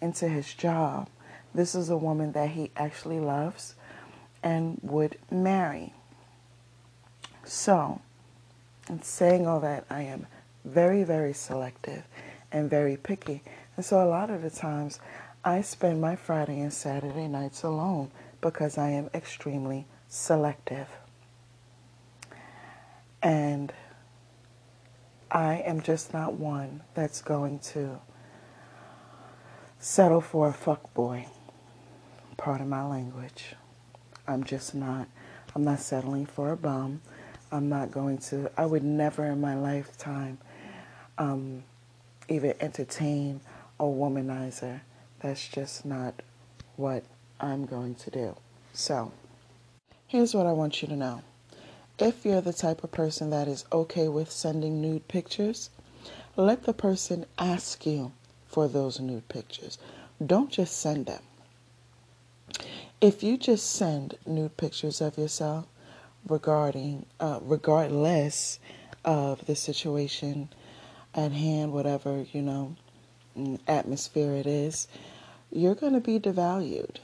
into 0.00 0.28
his 0.28 0.52
job, 0.54 1.08
this 1.54 1.74
is 1.74 1.90
a 1.90 1.96
woman 1.96 2.32
that 2.32 2.50
he 2.50 2.70
actually 2.76 3.20
loves 3.20 3.74
and 4.42 4.78
would 4.82 5.18
marry. 5.30 5.92
So, 7.44 8.00
in 8.88 9.02
saying 9.02 9.46
all 9.46 9.60
that, 9.60 9.84
I 9.90 10.02
am 10.02 10.26
very, 10.64 11.04
very 11.04 11.32
selective 11.32 12.04
and 12.50 12.70
very 12.70 12.96
picky. 12.96 13.42
And 13.76 13.84
so, 13.84 14.02
a 14.02 14.08
lot 14.08 14.30
of 14.30 14.42
the 14.42 14.50
times, 14.50 14.98
I 15.44 15.62
spend 15.62 16.00
my 16.00 16.14
Friday 16.14 16.60
and 16.60 16.72
Saturday 16.72 17.26
nights 17.26 17.64
alone 17.64 18.12
because 18.40 18.78
I 18.78 18.90
am 18.90 19.10
extremely 19.12 19.86
selective. 20.06 20.86
And 23.20 23.72
I 25.32 25.54
am 25.54 25.80
just 25.80 26.12
not 26.12 26.34
one 26.34 26.82
that's 26.94 27.22
going 27.22 27.58
to 27.74 27.98
settle 29.80 30.20
for 30.20 30.46
a 30.46 30.52
fuck 30.52 30.94
boy. 30.94 31.26
Pardon 32.36 32.68
my 32.68 32.84
language. 32.84 33.56
I'm 34.28 34.44
just 34.44 34.76
not. 34.76 35.08
I'm 35.56 35.64
not 35.64 35.80
settling 35.80 36.26
for 36.26 36.52
a 36.52 36.56
bum. 36.56 37.00
I'm 37.50 37.68
not 37.68 37.90
going 37.90 38.18
to. 38.18 38.48
I 38.56 38.66
would 38.66 38.84
never 38.84 39.26
in 39.26 39.40
my 39.40 39.56
lifetime 39.56 40.38
um, 41.18 41.64
even 42.28 42.54
entertain 42.60 43.40
a 43.80 43.84
womanizer. 43.84 44.82
That's 45.22 45.46
just 45.46 45.84
not 45.84 46.14
what 46.74 47.04
I'm 47.38 47.64
going 47.64 47.94
to 47.94 48.10
do. 48.10 48.36
So, 48.72 49.12
here's 50.08 50.34
what 50.34 50.46
I 50.46 50.52
want 50.52 50.82
you 50.82 50.88
to 50.88 50.96
know. 50.96 51.22
If 51.98 52.24
you're 52.24 52.40
the 52.40 52.52
type 52.52 52.82
of 52.82 52.90
person 52.90 53.30
that 53.30 53.46
is 53.46 53.64
okay 53.72 54.08
with 54.08 54.32
sending 54.32 54.82
nude 54.82 55.06
pictures, 55.06 55.70
let 56.36 56.64
the 56.64 56.72
person 56.72 57.26
ask 57.38 57.86
you 57.86 58.10
for 58.46 58.66
those 58.66 58.98
nude 58.98 59.28
pictures. 59.28 59.78
Don't 60.24 60.50
just 60.50 60.80
send 60.80 61.06
them. 61.06 61.22
If 63.00 63.22
you 63.22 63.36
just 63.36 63.70
send 63.70 64.18
nude 64.26 64.56
pictures 64.56 65.00
of 65.00 65.16
yourself 65.16 65.66
regarding, 66.28 67.06
uh, 67.20 67.38
regardless 67.42 68.58
of 69.04 69.46
the 69.46 69.54
situation 69.54 70.48
at 71.14 71.30
hand, 71.30 71.72
whatever, 71.72 72.24
you 72.32 72.42
know, 72.42 72.76
atmosphere 73.66 74.34
it 74.34 74.46
is, 74.46 74.88
you're 75.50 75.74
going 75.74 75.94
to 75.94 76.00
be 76.00 76.18
devalued. 76.18 76.96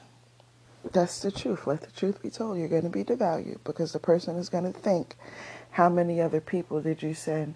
That's 0.93 1.21
the 1.21 1.31
truth. 1.31 1.67
Let 1.67 1.83
the 1.83 1.91
truth 1.91 2.23
be 2.23 2.31
told. 2.31 2.59
You're 2.59 2.69
going 2.69 2.83
to 2.83 2.89
be 2.89 3.05
devalued 3.05 3.59
because 3.65 3.93
the 3.93 3.99
person 3.99 4.37
is 4.37 4.49
going 4.49 4.65
to 4.65 4.79
think, 4.79 5.17
how 5.71 5.89
many 5.89 6.21
other 6.21 6.41
people 6.41 6.81
did 6.81 7.03
you 7.03 7.15
send, 7.15 7.55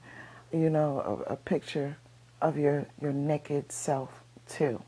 you 0.52 0.68
know, 0.68 1.24
a, 1.28 1.32
a 1.32 1.37
picture 1.37 1.96
of 2.40 2.58
your, 2.58 2.87
your 3.00 3.12
naked 3.12 3.72
self 3.72 4.22
to? 4.50 4.82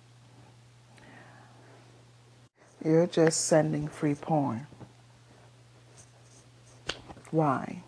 You're 2.84 3.06
just 3.06 3.46
sending 3.46 3.88
free 3.88 4.14
porn. 4.14 4.66
Why? 7.30 7.82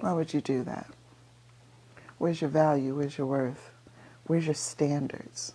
Why 0.00 0.12
would 0.12 0.34
you 0.34 0.40
do 0.40 0.64
that? 0.64 0.90
Where's 2.18 2.40
your 2.40 2.50
value? 2.50 2.96
Where's 2.96 3.16
your 3.16 3.28
worth? 3.28 3.70
Where's 4.26 4.46
your 4.46 4.54
standards? 4.54 5.52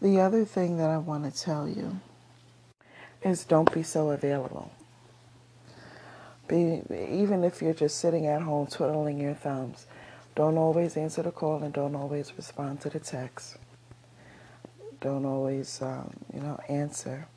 The 0.00 0.20
other 0.20 0.44
thing 0.44 0.76
that 0.78 0.90
I 0.90 0.98
want 0.98 1.24
to 1.24 1.40
tell 1.40 1.68
you 1.68 2.00
is 3.22 3.44
don't 3.44 3.72
be 3.72 3.82
so 3.82 4.10
available. 4.10 4.70
Be, 6.46 6.82
even 7.10 7.42
if 7.42 7.62
you're 7.62 7.72
just 7.72 7.98
sitting 7.98 8.26
at 8.26 8.42
home 8.42 8.66
twiddling 8.66 9.18
your 9.18 9.34
thumbs, 9.34 9.86
don't 10.34 10.58
always 10.58 10.96
answer 10.96 11.22
the 11.22 11.30
call 11.30 11.62
and 11.62 11.72
don't 11.72 11.94
always 11.94 12.32
respond 12.36 12.82
to 12.82 12.90
the 12.90 12.98
text 13.00 13.56
don't 15.04 15.26
always, 15.26 15.82
um, 15.82 16.14
you 16.32 16.40
know, 16.40 16.58
answer. 16.66 17.28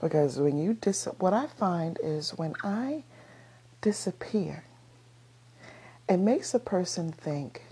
Because 0.00 0.38
when 0.38 0.56
you 0.56 0.74
dis, 0.74 1.06
what 1.18 1.32
I 1.32 1.48
find 1.48 1.98
is 2.00 2.30
when 2.30 2.54
I 2.62 3.02
disappear, 3.80 4.62
it 6.08 6.18
makes 6.18 6.54
a 6.54 6.60
person 6.60 7.10
think, 7.10 7.64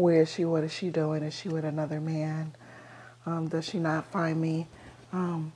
where 0.00 0.22
is 0.22 0.32
she? 0.32 0.44
What 0.44 0.64
is 0.64 0.72
she 0.72 0.90
doing? 0.90 1.22
Is 1.22 1.34
she 1.34 1.48
with 1.48 1.64
another 1.64 2.00
man? 2.00 2.54
Um, 3.26 3.48
does 3.48 3.66
she 3.66 3.78
not 3.78 4.06
find 4.06 4.40
me 4.40 4.66
um, 5.12 5.52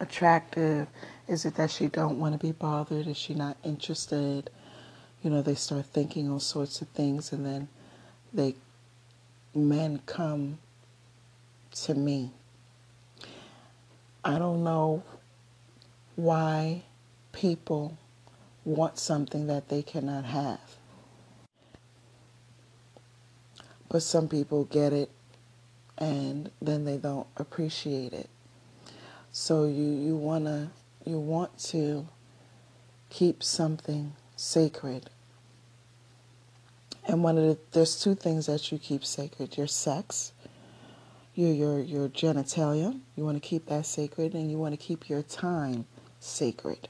attractive? 0.00 0.88
Is 1.26 1.44
it 1.44 1.56
that 1.56 1.70
she 1.70 1.88
don't 1.88 2.18
want 2.18 2.38
to 2.40 2.46
be 2.46 2.52
bothered? 2.52 3.06
Is 3.06 3.16
she 3.16 3.34
not 3.34 3.56
interested? 3.64 4.50
You 5.22 5.30
know, 5.30 5.42
they 5.42 5.56
start 5.56 5.86
thinking 5.86 6.30
all 6.30 6.40
sorts 6.40 6.80
of 6.80 6.88
things, 6.88 7.32
and 7.32 7.44
then 7.44 7.68
they 8.32 8.54
men 9.54 10.00
come 10.06 10.58
to 11.72 11.94
me. 11.94 12.30
I 14.24 14.38
don't 14.38 14.64
know 14.64 15.02
why 16.16 16.82
people 17.32 17.96
want 18.64 18.98
something 18.98 19.46
that 19.48 19.68
they 19.68 19.82
cannot 19.82 20.24
have. 20.24 20.77
But 23.88 24.02
some 24.02 24.28
people 24.28 24.64
get 24.64 24.92
it 24.92 25.10
and 25.96 26.50
then 26.60 26.84
they 26.84 26.96
don't 26.96 27.26
appreciate 27.36 28.12
it. 28.12 28.28
So 29.32 29.64
you, 29.64 29.84
you 29.84 30.16
want 30.16 30.44
to, 30.44 30.68
you 31.04 31.18
want 31.18 31.58
to 31.70 32.06
keep 33.10 33.42
something 33.42 34.12
sacred. 34.36 35.10
And 37.06 37.24
one 37.24 37.38
of 37.38 37.44
the 37.44 37.58
there's 37.72 37.98
two 38.00 38.14
things 38.14 38.46
that 38.46 38.70
you 38.70 38.78
keep 38.78 39.02
sacred: 39.04 39.56
your 39.56 39.66
sex, 39.66 40.32
your 41.34 41.52
your 41.52 41.80
your 41.80 42.08
genitalia. 42.08 43.00
You 43.16 43.24
want 43.24 43.42
to 43.42 43.48
keep 43.48 43.66
that 43.66 43.86
sacred, 43.86 44.34
and 44.34 44.50
you 44.50 44.58
want 44.58 44.74
to 44.74 44.76
keep 44.76 45.08
your 45.08 45.22
time 45.22 45.86
sacred. 46.20 46.88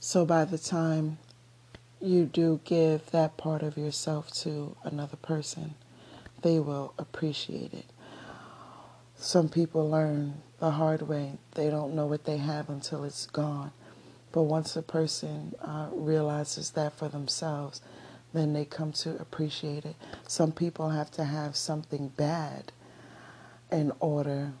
So 0.00 0.26
by 0.26 0.44
the 0.44 0.58
time 0.58 1.16
you 2.00 2.24
do 2.24 2.60
give 2.64 3.10
that 3.10 3.36
part 3.36 3.62
of 3.62 3.76
yourself 3.76 4.30
to 4.32 4.76
another 4.84 5.16
person, 5.16 5.74
they 6.42 6.58
will 6.58 6.94
appreciate 6.98 7.74
it. 7.74 7.86
Some 9.16 9.48
people 9.48 9.88
learn 9.88 10.42
the 10.58 10.70
hard 10.70 11.02
way. 11.02 11.38
They 11.54 11.68
don't 11.68 11.94
know 11.94 12.06
what 12.06 12.24
they 12.24 12.38
have 12.38 12.70
until 12.70 13.04
it's 13.04 13.26
gone. 13.26 13.72
But 14.32 14.42
once 14.44 14.76
a 14.76 14.82
person 14.82 15.54
uh, 15.60 15.88
realizes 15.92 16.70
that 16.70 16.94
for 16.94 17.08
themselves, 17.08 17.82
then 18.32 18.52
they 18.52 18.64
come 18.64 18.92
to 18.92 19.20
appreciate 19.20 19.84
it. 19.84 19.96
Some 20.26 20.52
people 20.52 20.90
have 20.90 21.10
to 21.12 21.24
have 21.24 21.56
something 21.56 22.08
bad 22.08 22.72
in 23.70 23.92
order 24.00 24.52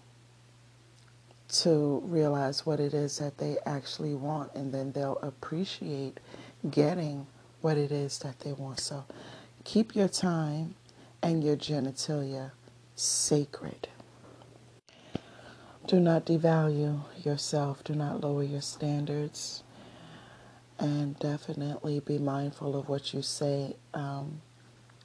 to 1.48 2.02
realize 2.04 2.66
what 2.66 2.80
it 2.80 2.94
is 2.94 3.18
that 3.18 3.38
they 3.38 3.56
actually 3.66 4.14
want, 4.14 4.54
and 4.54 4.72
then 4.72 4.92
they'll 4.92 5.18
appreciate 5.18 6.20
getting 6.68 7.26
what 7.60 7.76
it 7.76 7.92
is 7.92 8.18
that 8.20 8.40
they 8.40 8.52
want. 8.52 8.80
So 8.80 9.04
keep 9.64 9.94
your 9.94 10.08
time 10.08 10.74
and 11.22 11.44
your 11.44 11.56
genitalia 11.56 12.52
sacred. 12.96 13.88
Do 15.86 15.98
not 15.98 16.26
devalue 16.26 17.02
yourself, 17.24 17.82
do 17.84 17.94
not 17.94 18.22
lower 18.22 18.42
your 18.44 18.60
standards, 18.60 19.62
and 20.78 21.18
definitely 21.18 22.00
be 22.00 22.18
mindful 22.18 22.78
of 22.78 22.88
what 22.88 23.12
you 23.12 23.22
say 23.22 23.76
um, 23.92 24.40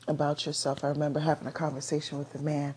about 0.07 0.45
yourself. 0.45 0.83
I 0.83 0.89
remember 0.89 1.19
having 1.19 1.47
a 1.47 1.51
conversation 1.51 2.19
with 2.19 2.35
a 2.35 2.39
man, 2.39 2.75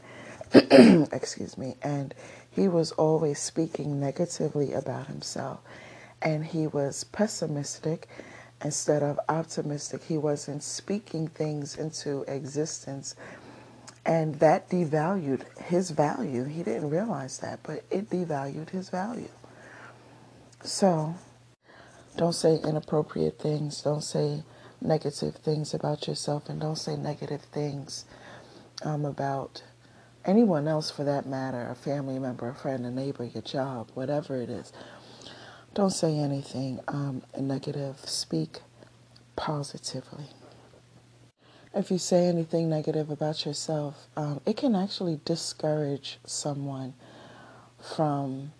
excuse 1.12 1.58
me, 1.58 1.76
and 1.82 2.14
he 2.50 2.68
was 2.68 2.92
always 2.92 3.38
speaking 3.38 4.00
negatively 4.00 4.72
about 4.72 5.08
himself, 5.08 5.60
and 6.22 6.46
he 6.46 6.66
was 6.66 7.04
pessimistic 7.04 8.08
instead 8.64 9.02
of 9.02 9.20
optimistic. 9.28 10.04
He 10.04 10.18
wasn't 10.18 10.62
speaking 10.62 11.28
things 11.28 11.76
into 11.76 12.22
existence 12.28 13.14
and 14.06 14.36
that 14.36 14.70
devalued 14.70 15.42
his 15.58 15.90
value. 15.90 16.44
He 16.44 16.62
didn't 16.62 16.90
realize 16.90 17.38
that, 17.40 17.60
but 17.62 17.84
it 17.90 18.10
devalued 18.10 18.70
his 18.70 18.90
value. 18.90 19.28
So 20.62 21.14
don't 22.16 22.34
say 22.34 22.56
inappropriate 22.64 23.38
things. 23.38 23.82
Don't 23.82 24.02
say 24.02 24.44
negative 24.80 25.36
things 25.36 25.74
about 25.74 26.08
yourself. 26.08 26.48
And 26.48 26.60
don't 26.60 26.76
say 26.76 26.96
negative 26.96 27.42
things 27.42 28.06
um, 28.82 29.04
about 29.04 29.62
anyone 30.24 30.68
else 30.68 30.90
for 30.90 31.04
that 31.04 31.26
matter 31.26 31.68
a 31.70 31.74
family 31.74 32.18
member, 32.18 32.48
a 32.48 32.54
friend, 32.54 32.86
a 32.86 32.90
neighbor, 32.90 33.24
your 33.24 33.42
job, 33.42 33.90
whatever 33.94 34.36
it 34.40 34.50
is. 34.50 34.72
Don't 35.78 35.90
say 35.90 36.18
anything 36.18 36.80
um, 36.88 37.22
negative. 37.38 38.00
Speak 38.00 38.58
positively 39.36 40.24
if 41.74 41.90
you 41.92 41.98
say 41.98 42.26
anything 42.26 42.68
negative 42.68 43.10
about 43.10 43.46
yourself, 43.46 44.08
um, 44.16 44.40
it 44.44 44.56
can 44.56 44.74
actually 44.74 45.20
discourage 45.24 46.18
someone 46.26 46.94
from 47.80 48.52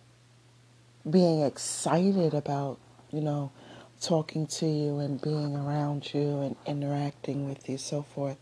being 1.09 1.43
excited 1.43 2.35
about, 2.35 2.79
you 3.11 3.21
know, 3.21 3.51
talking 4.01 4.47
to 4.47 4.67
you 4.67 5.01
and 5.01 5.21
being 5.21 5.57
around 5.57 6.15
you 6.15 6.41
and 6.43 6.57
interacting 6.67 7.49
with 7.49 7.69
you, 7.69 7.79
so 7.79 8.03
forth 8.03 8.39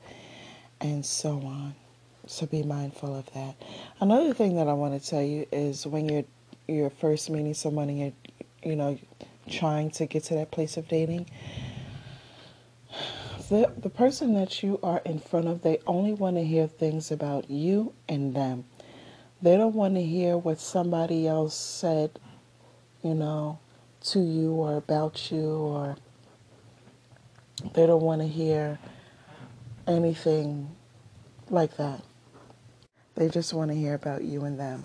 and 0.80 1.06
so 1.06 1.38
on. 1.40 1.74
So 2.26 2.44
be 2.44 2.62
mindful 2.62 3.16
of 3.16 3.32
that. 3.32 3.54
Another 4.00 4.34
thing 4.34 4.56
that 4.56 4.68
I 4.68 4.74
want 4.74 5.00
to 5.00 5.08
tell 5.08 5.22
you 5.22 5.46
is 5.52 5.86
when 5.86 6.08
you're 6.08 6.24
you're 6.68 6.90
first 6.90 7.30
meeting 7.30 7.54
someone 7.54 7.88
and 7.88 7.98
you're 7.98 8.12
you 8.66 8.76
know 8.76 8.98
trying 9.48 9.90
to 9.92 10.06
get 10.06 10.24
to 10.24 10.34
that 10.34 10.50
place 10.50 10.76
of 10.76 10.88
dating, 10.88 11.26
the, 13.48 13.72
the 13.76 13.88
person 13.88 14.34
that 14.34 14.62
you 14.62 14.80
are 14.82 15.00
in 15.04 15.20
front 15.20 15.46
of, 15.46 15.62
they 15.62 15.78
only 15.86 16.12
want 16.12 16.36
to 16.36 16.42
hear 16.42 16.66
things 16.66 17.12
about 17.12 17.48
you 17.48 17.92
and 18.08 18.34
them. 18.34 18.64
They 19.40 19.56
don't 19.56 19.74
want 19.74 19.94
to 19.94 20.02
hear 20.02 20.36
what 20.36 20.58
somebody 20.58 21.28
else 21.28 21.54
said, 21.54 22.18
you 23.04 23.14
know, 23.14 23.60
to 24.06 24.20
you 24.20 24.52
or 24.52 24.76
about 24.76 25.30
you, 25.30 25.48
or 25.48 25.96
they 27.74 27.86
don't 27.86 28.02
want 28.02 28.20
to 28.20 28.26
hear 28.26 28.78
anything 29.86 30.74
like 31.50 31.76
that. 31.76 32.02
They 33.14 33.28
just 33.28 33.54
want 33.54 33.70
to 33.70 33.76
hear 33.76 33.94
about 33.94 34.24
you 34.24 34.44
and 34.44 34.58
them. 34.58 34.84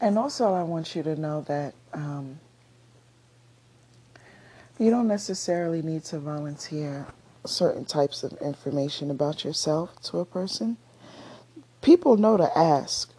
And 0.00 0.18
also, 0.18 0.54
I 0.54 0.62
want 0.62 0.96
you 0.96 1.02
to 1.02 1.16
know 1.16 1.42
that 1.42 1.74
um, 1.92 2.38
you 4.84 4.90
don't 4.90 5.08
necessarily 5.08 5.80
need 5.80 6.04
to 6.04 6.18
volunteer 6.18 7.06
certain 7.46 7.86
types 7.86 8.22
of 8.22 8.32
information 8.42 9.10
about 9.10 9.42
yourself 9.42 9.98
to 10.02 10.18
a 10.18 10.26
person, 10.26 10.76
people 11.80 12.18
know 12.18 12.36
to 12.36 12.58
ask. 12.58 13.10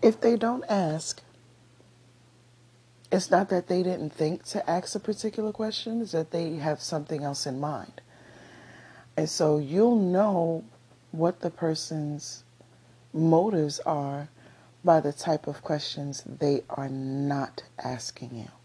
If 0.00 0.20
they 0.20 0.36
don't 0.36 0.64
ask, 0.68 1.20
it's 3.10 3.32
not 3.32 3.48
that 3.48 3.66
they 3.66 3.82
didn't 3.82 4.10
think 4.10 4.44
to 4.46 4.70
ask 4.70 4.94
a 4.94 5.00
particular 5.00 5.50
question, 5.52 6.02
it's 6.02 6.12
that 6.12 6.30
they 6.30 6.54
have 6.54 6.80
something 6.80 7.24
else 7.24 7.46
in 7.46 7.58
mind. 7.58 8.00
And 9.16 9.28
so 9.28 9.58
you'll 9.58 9.98
know 9.98 10.64
what 11.10 11.40
the 11.40 11.50
person's 11.50 12.44
motives 13.12 13.80
are 13.80 14.28
by 14.84 15.00
the 15.00 15.12
type 15.12 15.48
of 15.48 15.62
questions 15.62 16.22
they 16.22 16.62
are 16.70 16.88
not 16.88 17.64
asking 17.82 18.36
you. 18.36 18.59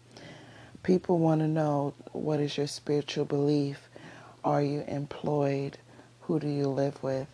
People 0.86 1.18
want 1.18 1.40
to 1.40 1.48
know 1.48 1.94
what 2.12 2.38
is 2.38 2.56
your 2.56 2.68
spiritual 2.68 3.24
belief? 3.24 3.88
Are 4.44 4.62
you 4.62 4.84
employed? 4.86 5.78
Who 6.20 6.38
do 6.38 6.46
you 6.46 6.68
live 6.68 7.02
with? 7.02 7.26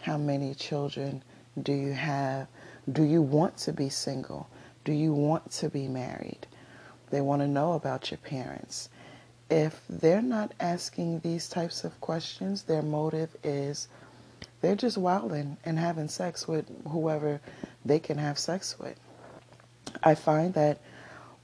How 0.00 0.16
many 0.16 0.54
children 0.54 1.22
do 1.62 1.74
you 1.74 1.92
have? 1.92 2.46
Do 2.90 3.02
you 3.02 3.20
want 3.20 3.58
to 3.58 3.74
be 3.74 3.90
single? 3.90 4.48
Do 4.86 4.94
you 4.94 5.12
want 5.12 5.50
to 5.50 5.68
be 5.68 5.86
married? 5.86 6.46
They 7.10 7.20
want 7.20 7.42
to 7.42 7.46
know 7.46 7.74
about 7.74 8.10
your 8.10 8.16
parents. 8.16 8.88
If 9.50 9.82
they're 9.90 10.22
not 10.22 10.54
asking 10.58 11.20
these 11.20 11.46
types 11.46 11.84
of 11.84 12.00
questions, 12.00 12.62
their 12.62 12.80
motive 12.80 13.36
is 13.44 13.88
they're 14.62 14.76
just 14.76 14.96
wilding 14.96 15.58
and 15.66 15.78
having 15.78 16.08
sex 16.08 16.48
with 16.48 16.64
whoever 16.88 17.42
they 17.84 17.98
can 17.98 18.16
have 18.16 18.38
sex 18.38 18.78
with. 18.78 18.98
I 20.02 20.14
find 20.14 20.54
that 20.54 20.80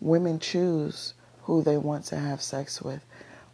women 0.00 0.38
choose 0.38 1.12
who 1.50 1.62
they 1.64 1.76
want 1.76 2.04
to 2.04 2.14
have 2.14 2.40
sex 2.40 2.80
with 2.80 3.04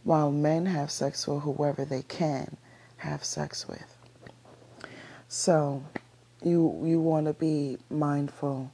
while 0.05 0.31
men 0.31 0.67
have 0.67 0.91
sex 0.91 1.27
with 1.27 1.43
whoever 1.45 1.83
they 1.83 2.03
can 2.03 2.55
have 2.99 3.25
sex 3.25 3.67
with. 3.67 3.97
So 5.29 5.83
you 6.43 6.83
you 6.85 7.01
want 7.01 7.25
to 7.25 7.33
be 7.33 7.79
mindful 7.89 8.71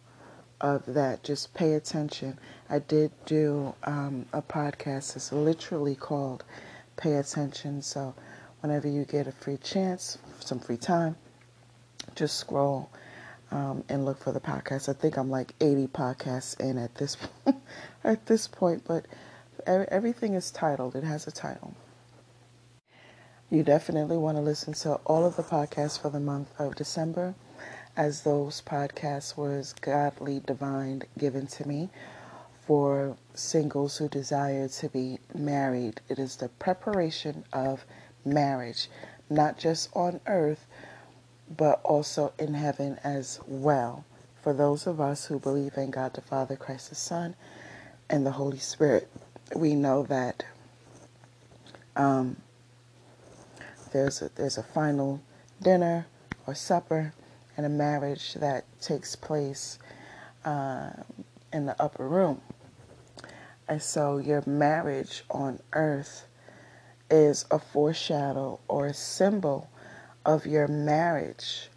of 0.60 0.84
that. 0.86 1.22
Just 1.22 1.54
pay 1.54 1.74
attention. 1.74 2.36
I 2.68 2.80
did 2.80 3.12
do 3.24 3.76
um, 3.84 4.26
a 4.32 4.42
podcast. 4.42 5.14
It's 5.14 5.30
literally 5.30 5.94
called 5.94 6.42
"Pay 6.96 7.14
Attention." 7.14 7.80
So 7.80 8.16
whenever 8.58 8.88
you 8.88 9.04
get 9.04 9.28
a 9.28 9.32
free 9.32 9.58
chance, 9.58 10.18
some 10.40 10.58
free 10.58 10.76
time, 10.76 11.14
just 12.16 12.38
scroll 12.38 12.90
um, 13.52 13.84
and 13.88 14.04
look 14.04 14.18
for 14.18 14.32
the 14.32 14.40
podcast. 14.40 14.88
I 14.88 14.94
think 14.94 15.16
I'm 15.16 15.30
like 15.30 15.54
80 15.60 15.88
podcasts 15.88 16.58
in 16.58 16.78
at 16.78 16.94
this 16.96 17.16
at 18.04 18.26
this 18.26 18.48
point, 18.48 18.84
but 18.86 19.06
everything 19.66 20.34
is 20.34 20.50
titled. 20.50 20.96
It 20.96 21.04
has 21.04 21.26
a 21.26 21.30
title. 21.30 21.74
You 23.50 23.62
definitely 23.62 24.16
want 24.16 24.38
to 24.38 24.40
listen 24.40 24.72
to 24.74 24.94
all 25.04 25.26
of 25.26 25.36
the 25.36 25.42
podcasts 25.42 26.00
for 26.00 26.08
the 26.08 26.18
month 26.18 26.48
of 26.58 26.74
December, 26.74 27.34
as 27.94 28.22
those 28.22 28.62
podcasts 28.62 29.36
was 29.36 29.74
godly, 29.74 30.40
divine, 30.40 31.02
given 31.18 31.46
to 31.48 31.68
me 31.68 31.90
for 32.66 33.16
singles 33.34 33.98
who 33.98 34.08
desire 34.08 34.68
to 34.68 34.88
be 34.88 35.18
married. 35.34 36.00
It 36.08 36.18
is 36.18 36.36
the 36.36 36.48
preparation 36.48 37.44
of 37.52 37.84
marriage, 38.24 38.88
not 39.28 39.58
just 39.58 39.90
on 39.94 40.20
earth, 40.26 40.66
but 41.56 41.80
also 41.84 42.32
in 42.38 42.54
heaven 42.54 42.98
as 43.04 43.40
well. 43.46 44.04
For 44.42 44.52
those 44.52 44.86
of 44.86 45.00
us 45.00 45.26
who 45.26 45.38
believe 45.38 45.76
in 45.76 45.90
God 45.90 46.14
the 46.14 46.20
Father, 46.20 46.56
Christ 46.56 46.88
the 46.90 46.96
Son, 46.96 47.36
and 48.10 48.26
the 48.26 48.32
Holy 48.32 48.58
Spirit 48.58 49.08
we 49.54 49.74
know 49.74 50.04
that 50.04 50.44
um, 51.96 52.36
there's 53.92 54.22
a, 54.22 54.30
there's 54.34 54.58
a 54.58 54.62
final 54.62 55.20
dinner 55.60 56.06
or 56.46 56.54
supper 56.54 57.12
and 57.56 57.66
a 57.66 57.68
marriage 57.68 58.34
that 58.34 58.64
takes 58.80 59.14
place 59.14 59.78
uh, 60.44 60.90
in 61.52 61.66
the 61.66 61.80
upper 61.80 62.08
room. 62.08 62.40
And 63.68 63.82
so 63.82 64.18
your 64.18 64.42
marriage 64.46 65.24
on 65.30 65.60
earth 65.72 66.26
is 67.10 67.44
a 67.50 67.58
foreshadow 67.58 68.58
or 68.68 68.86
a 68.86 68.94
symbol 68.94 69.68
of 70.24 70.46
your 70.46 70.68
marriage 70.68 71.68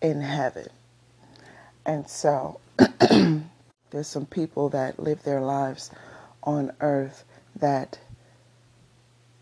in 0.00 0.20
heaven. 0.20 0.68
And 1.86 2.08
so 2.08 2.60
there's 3.90 4.06
some 4.06 4.26
people 4.26 4.68
that 4.70 4.98
live 4.98 5.22
their 5.22 5.40
lives 5.40 5.90
on 6.42 6.72
earth 6.80 7.24
that 7.56 7.98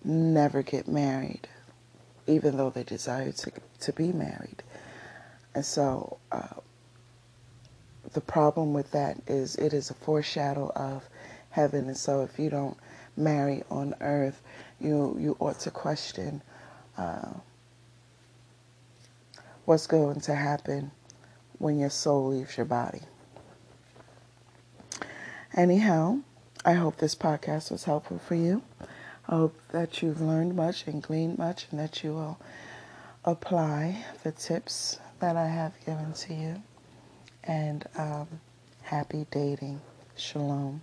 never 0.05 0.63
get 0.63 0.89
married, 0.89 1.49
even 2.27 2.57
though 2.57 2.71
they 2.71 2.85
desire 2.85 3.33
to, 3.33 3.53
to 3.81 3.93
be 3.93 4.13
married. 4.13 4.63
And 5.55 5.65
so 5.65 6.19
uh, 6.31 6.61
the 8.13 8.21
problem 8.21 8.73
with 8.73 8.91
that 8.93 9.19
is 9.27 9.57
it 9.57 9.73
is 9.73 9.91
a 9.91 9.95
foreshadow 9.95 10.71
of 10.75 11.09
heaven. 11.51 11.87
And 11.87 11.97
so 11.97 12.23
if 12.23 12.39
you 12.39 12.51
don't 12.51 12.77
marry 13.17 13.63
on 13.71 13.95
earth, 14.01 14.41
you, 14.81 15.17
you 15.19 15.37
ought 15.41 15.61
to 15.61 15.71
question 15.71 16.43
uh, 16.97 17.31
what's 19.65 19.87
going 19.87 20.21
to 20.21 20.35
happen 20.35 20.91
when 21.59 21.79
your 21.79 21.91
soul 21.91 22.29
leaves 22.29 22.57
your 22.57 22.67
body. 22.67 23.03
Anyhow, 25.55 26.21
I 26.65 26.73
hope 26.73 26.97
this 26.97 27.15
podcast 27.15 27.71
was 27.71 27.85
helpful 27.85 28.19
for 28.19 28.35
you. 28.35 28.63
I 29.29 29.37
hope 29.37 29.57
that 29.71 30.03
you've 30.03 30.21
learned 30.21 30.57
much 30.57 30.87
and 30.87 31.03
gleaned 31.03 31.39
much 31.39 31.67
and 31.71 31.79
that 31.79 32.03
you 32.03 32.15
will 32.15 32.39
apply 33.25 34.05
the 34.25 34.33
tips 34.33 34.99
that 35.21 35.37
I 35.37 35.47
have 35.47 35.73
given 35.85 36.13
to 36.13 36.35
you. 36.35 36.63
And 37.45 37.87
um, 37.97 38.29
happy 38.83 39.27
dating. 39.31 39.81
Shalom. 40.17 40.83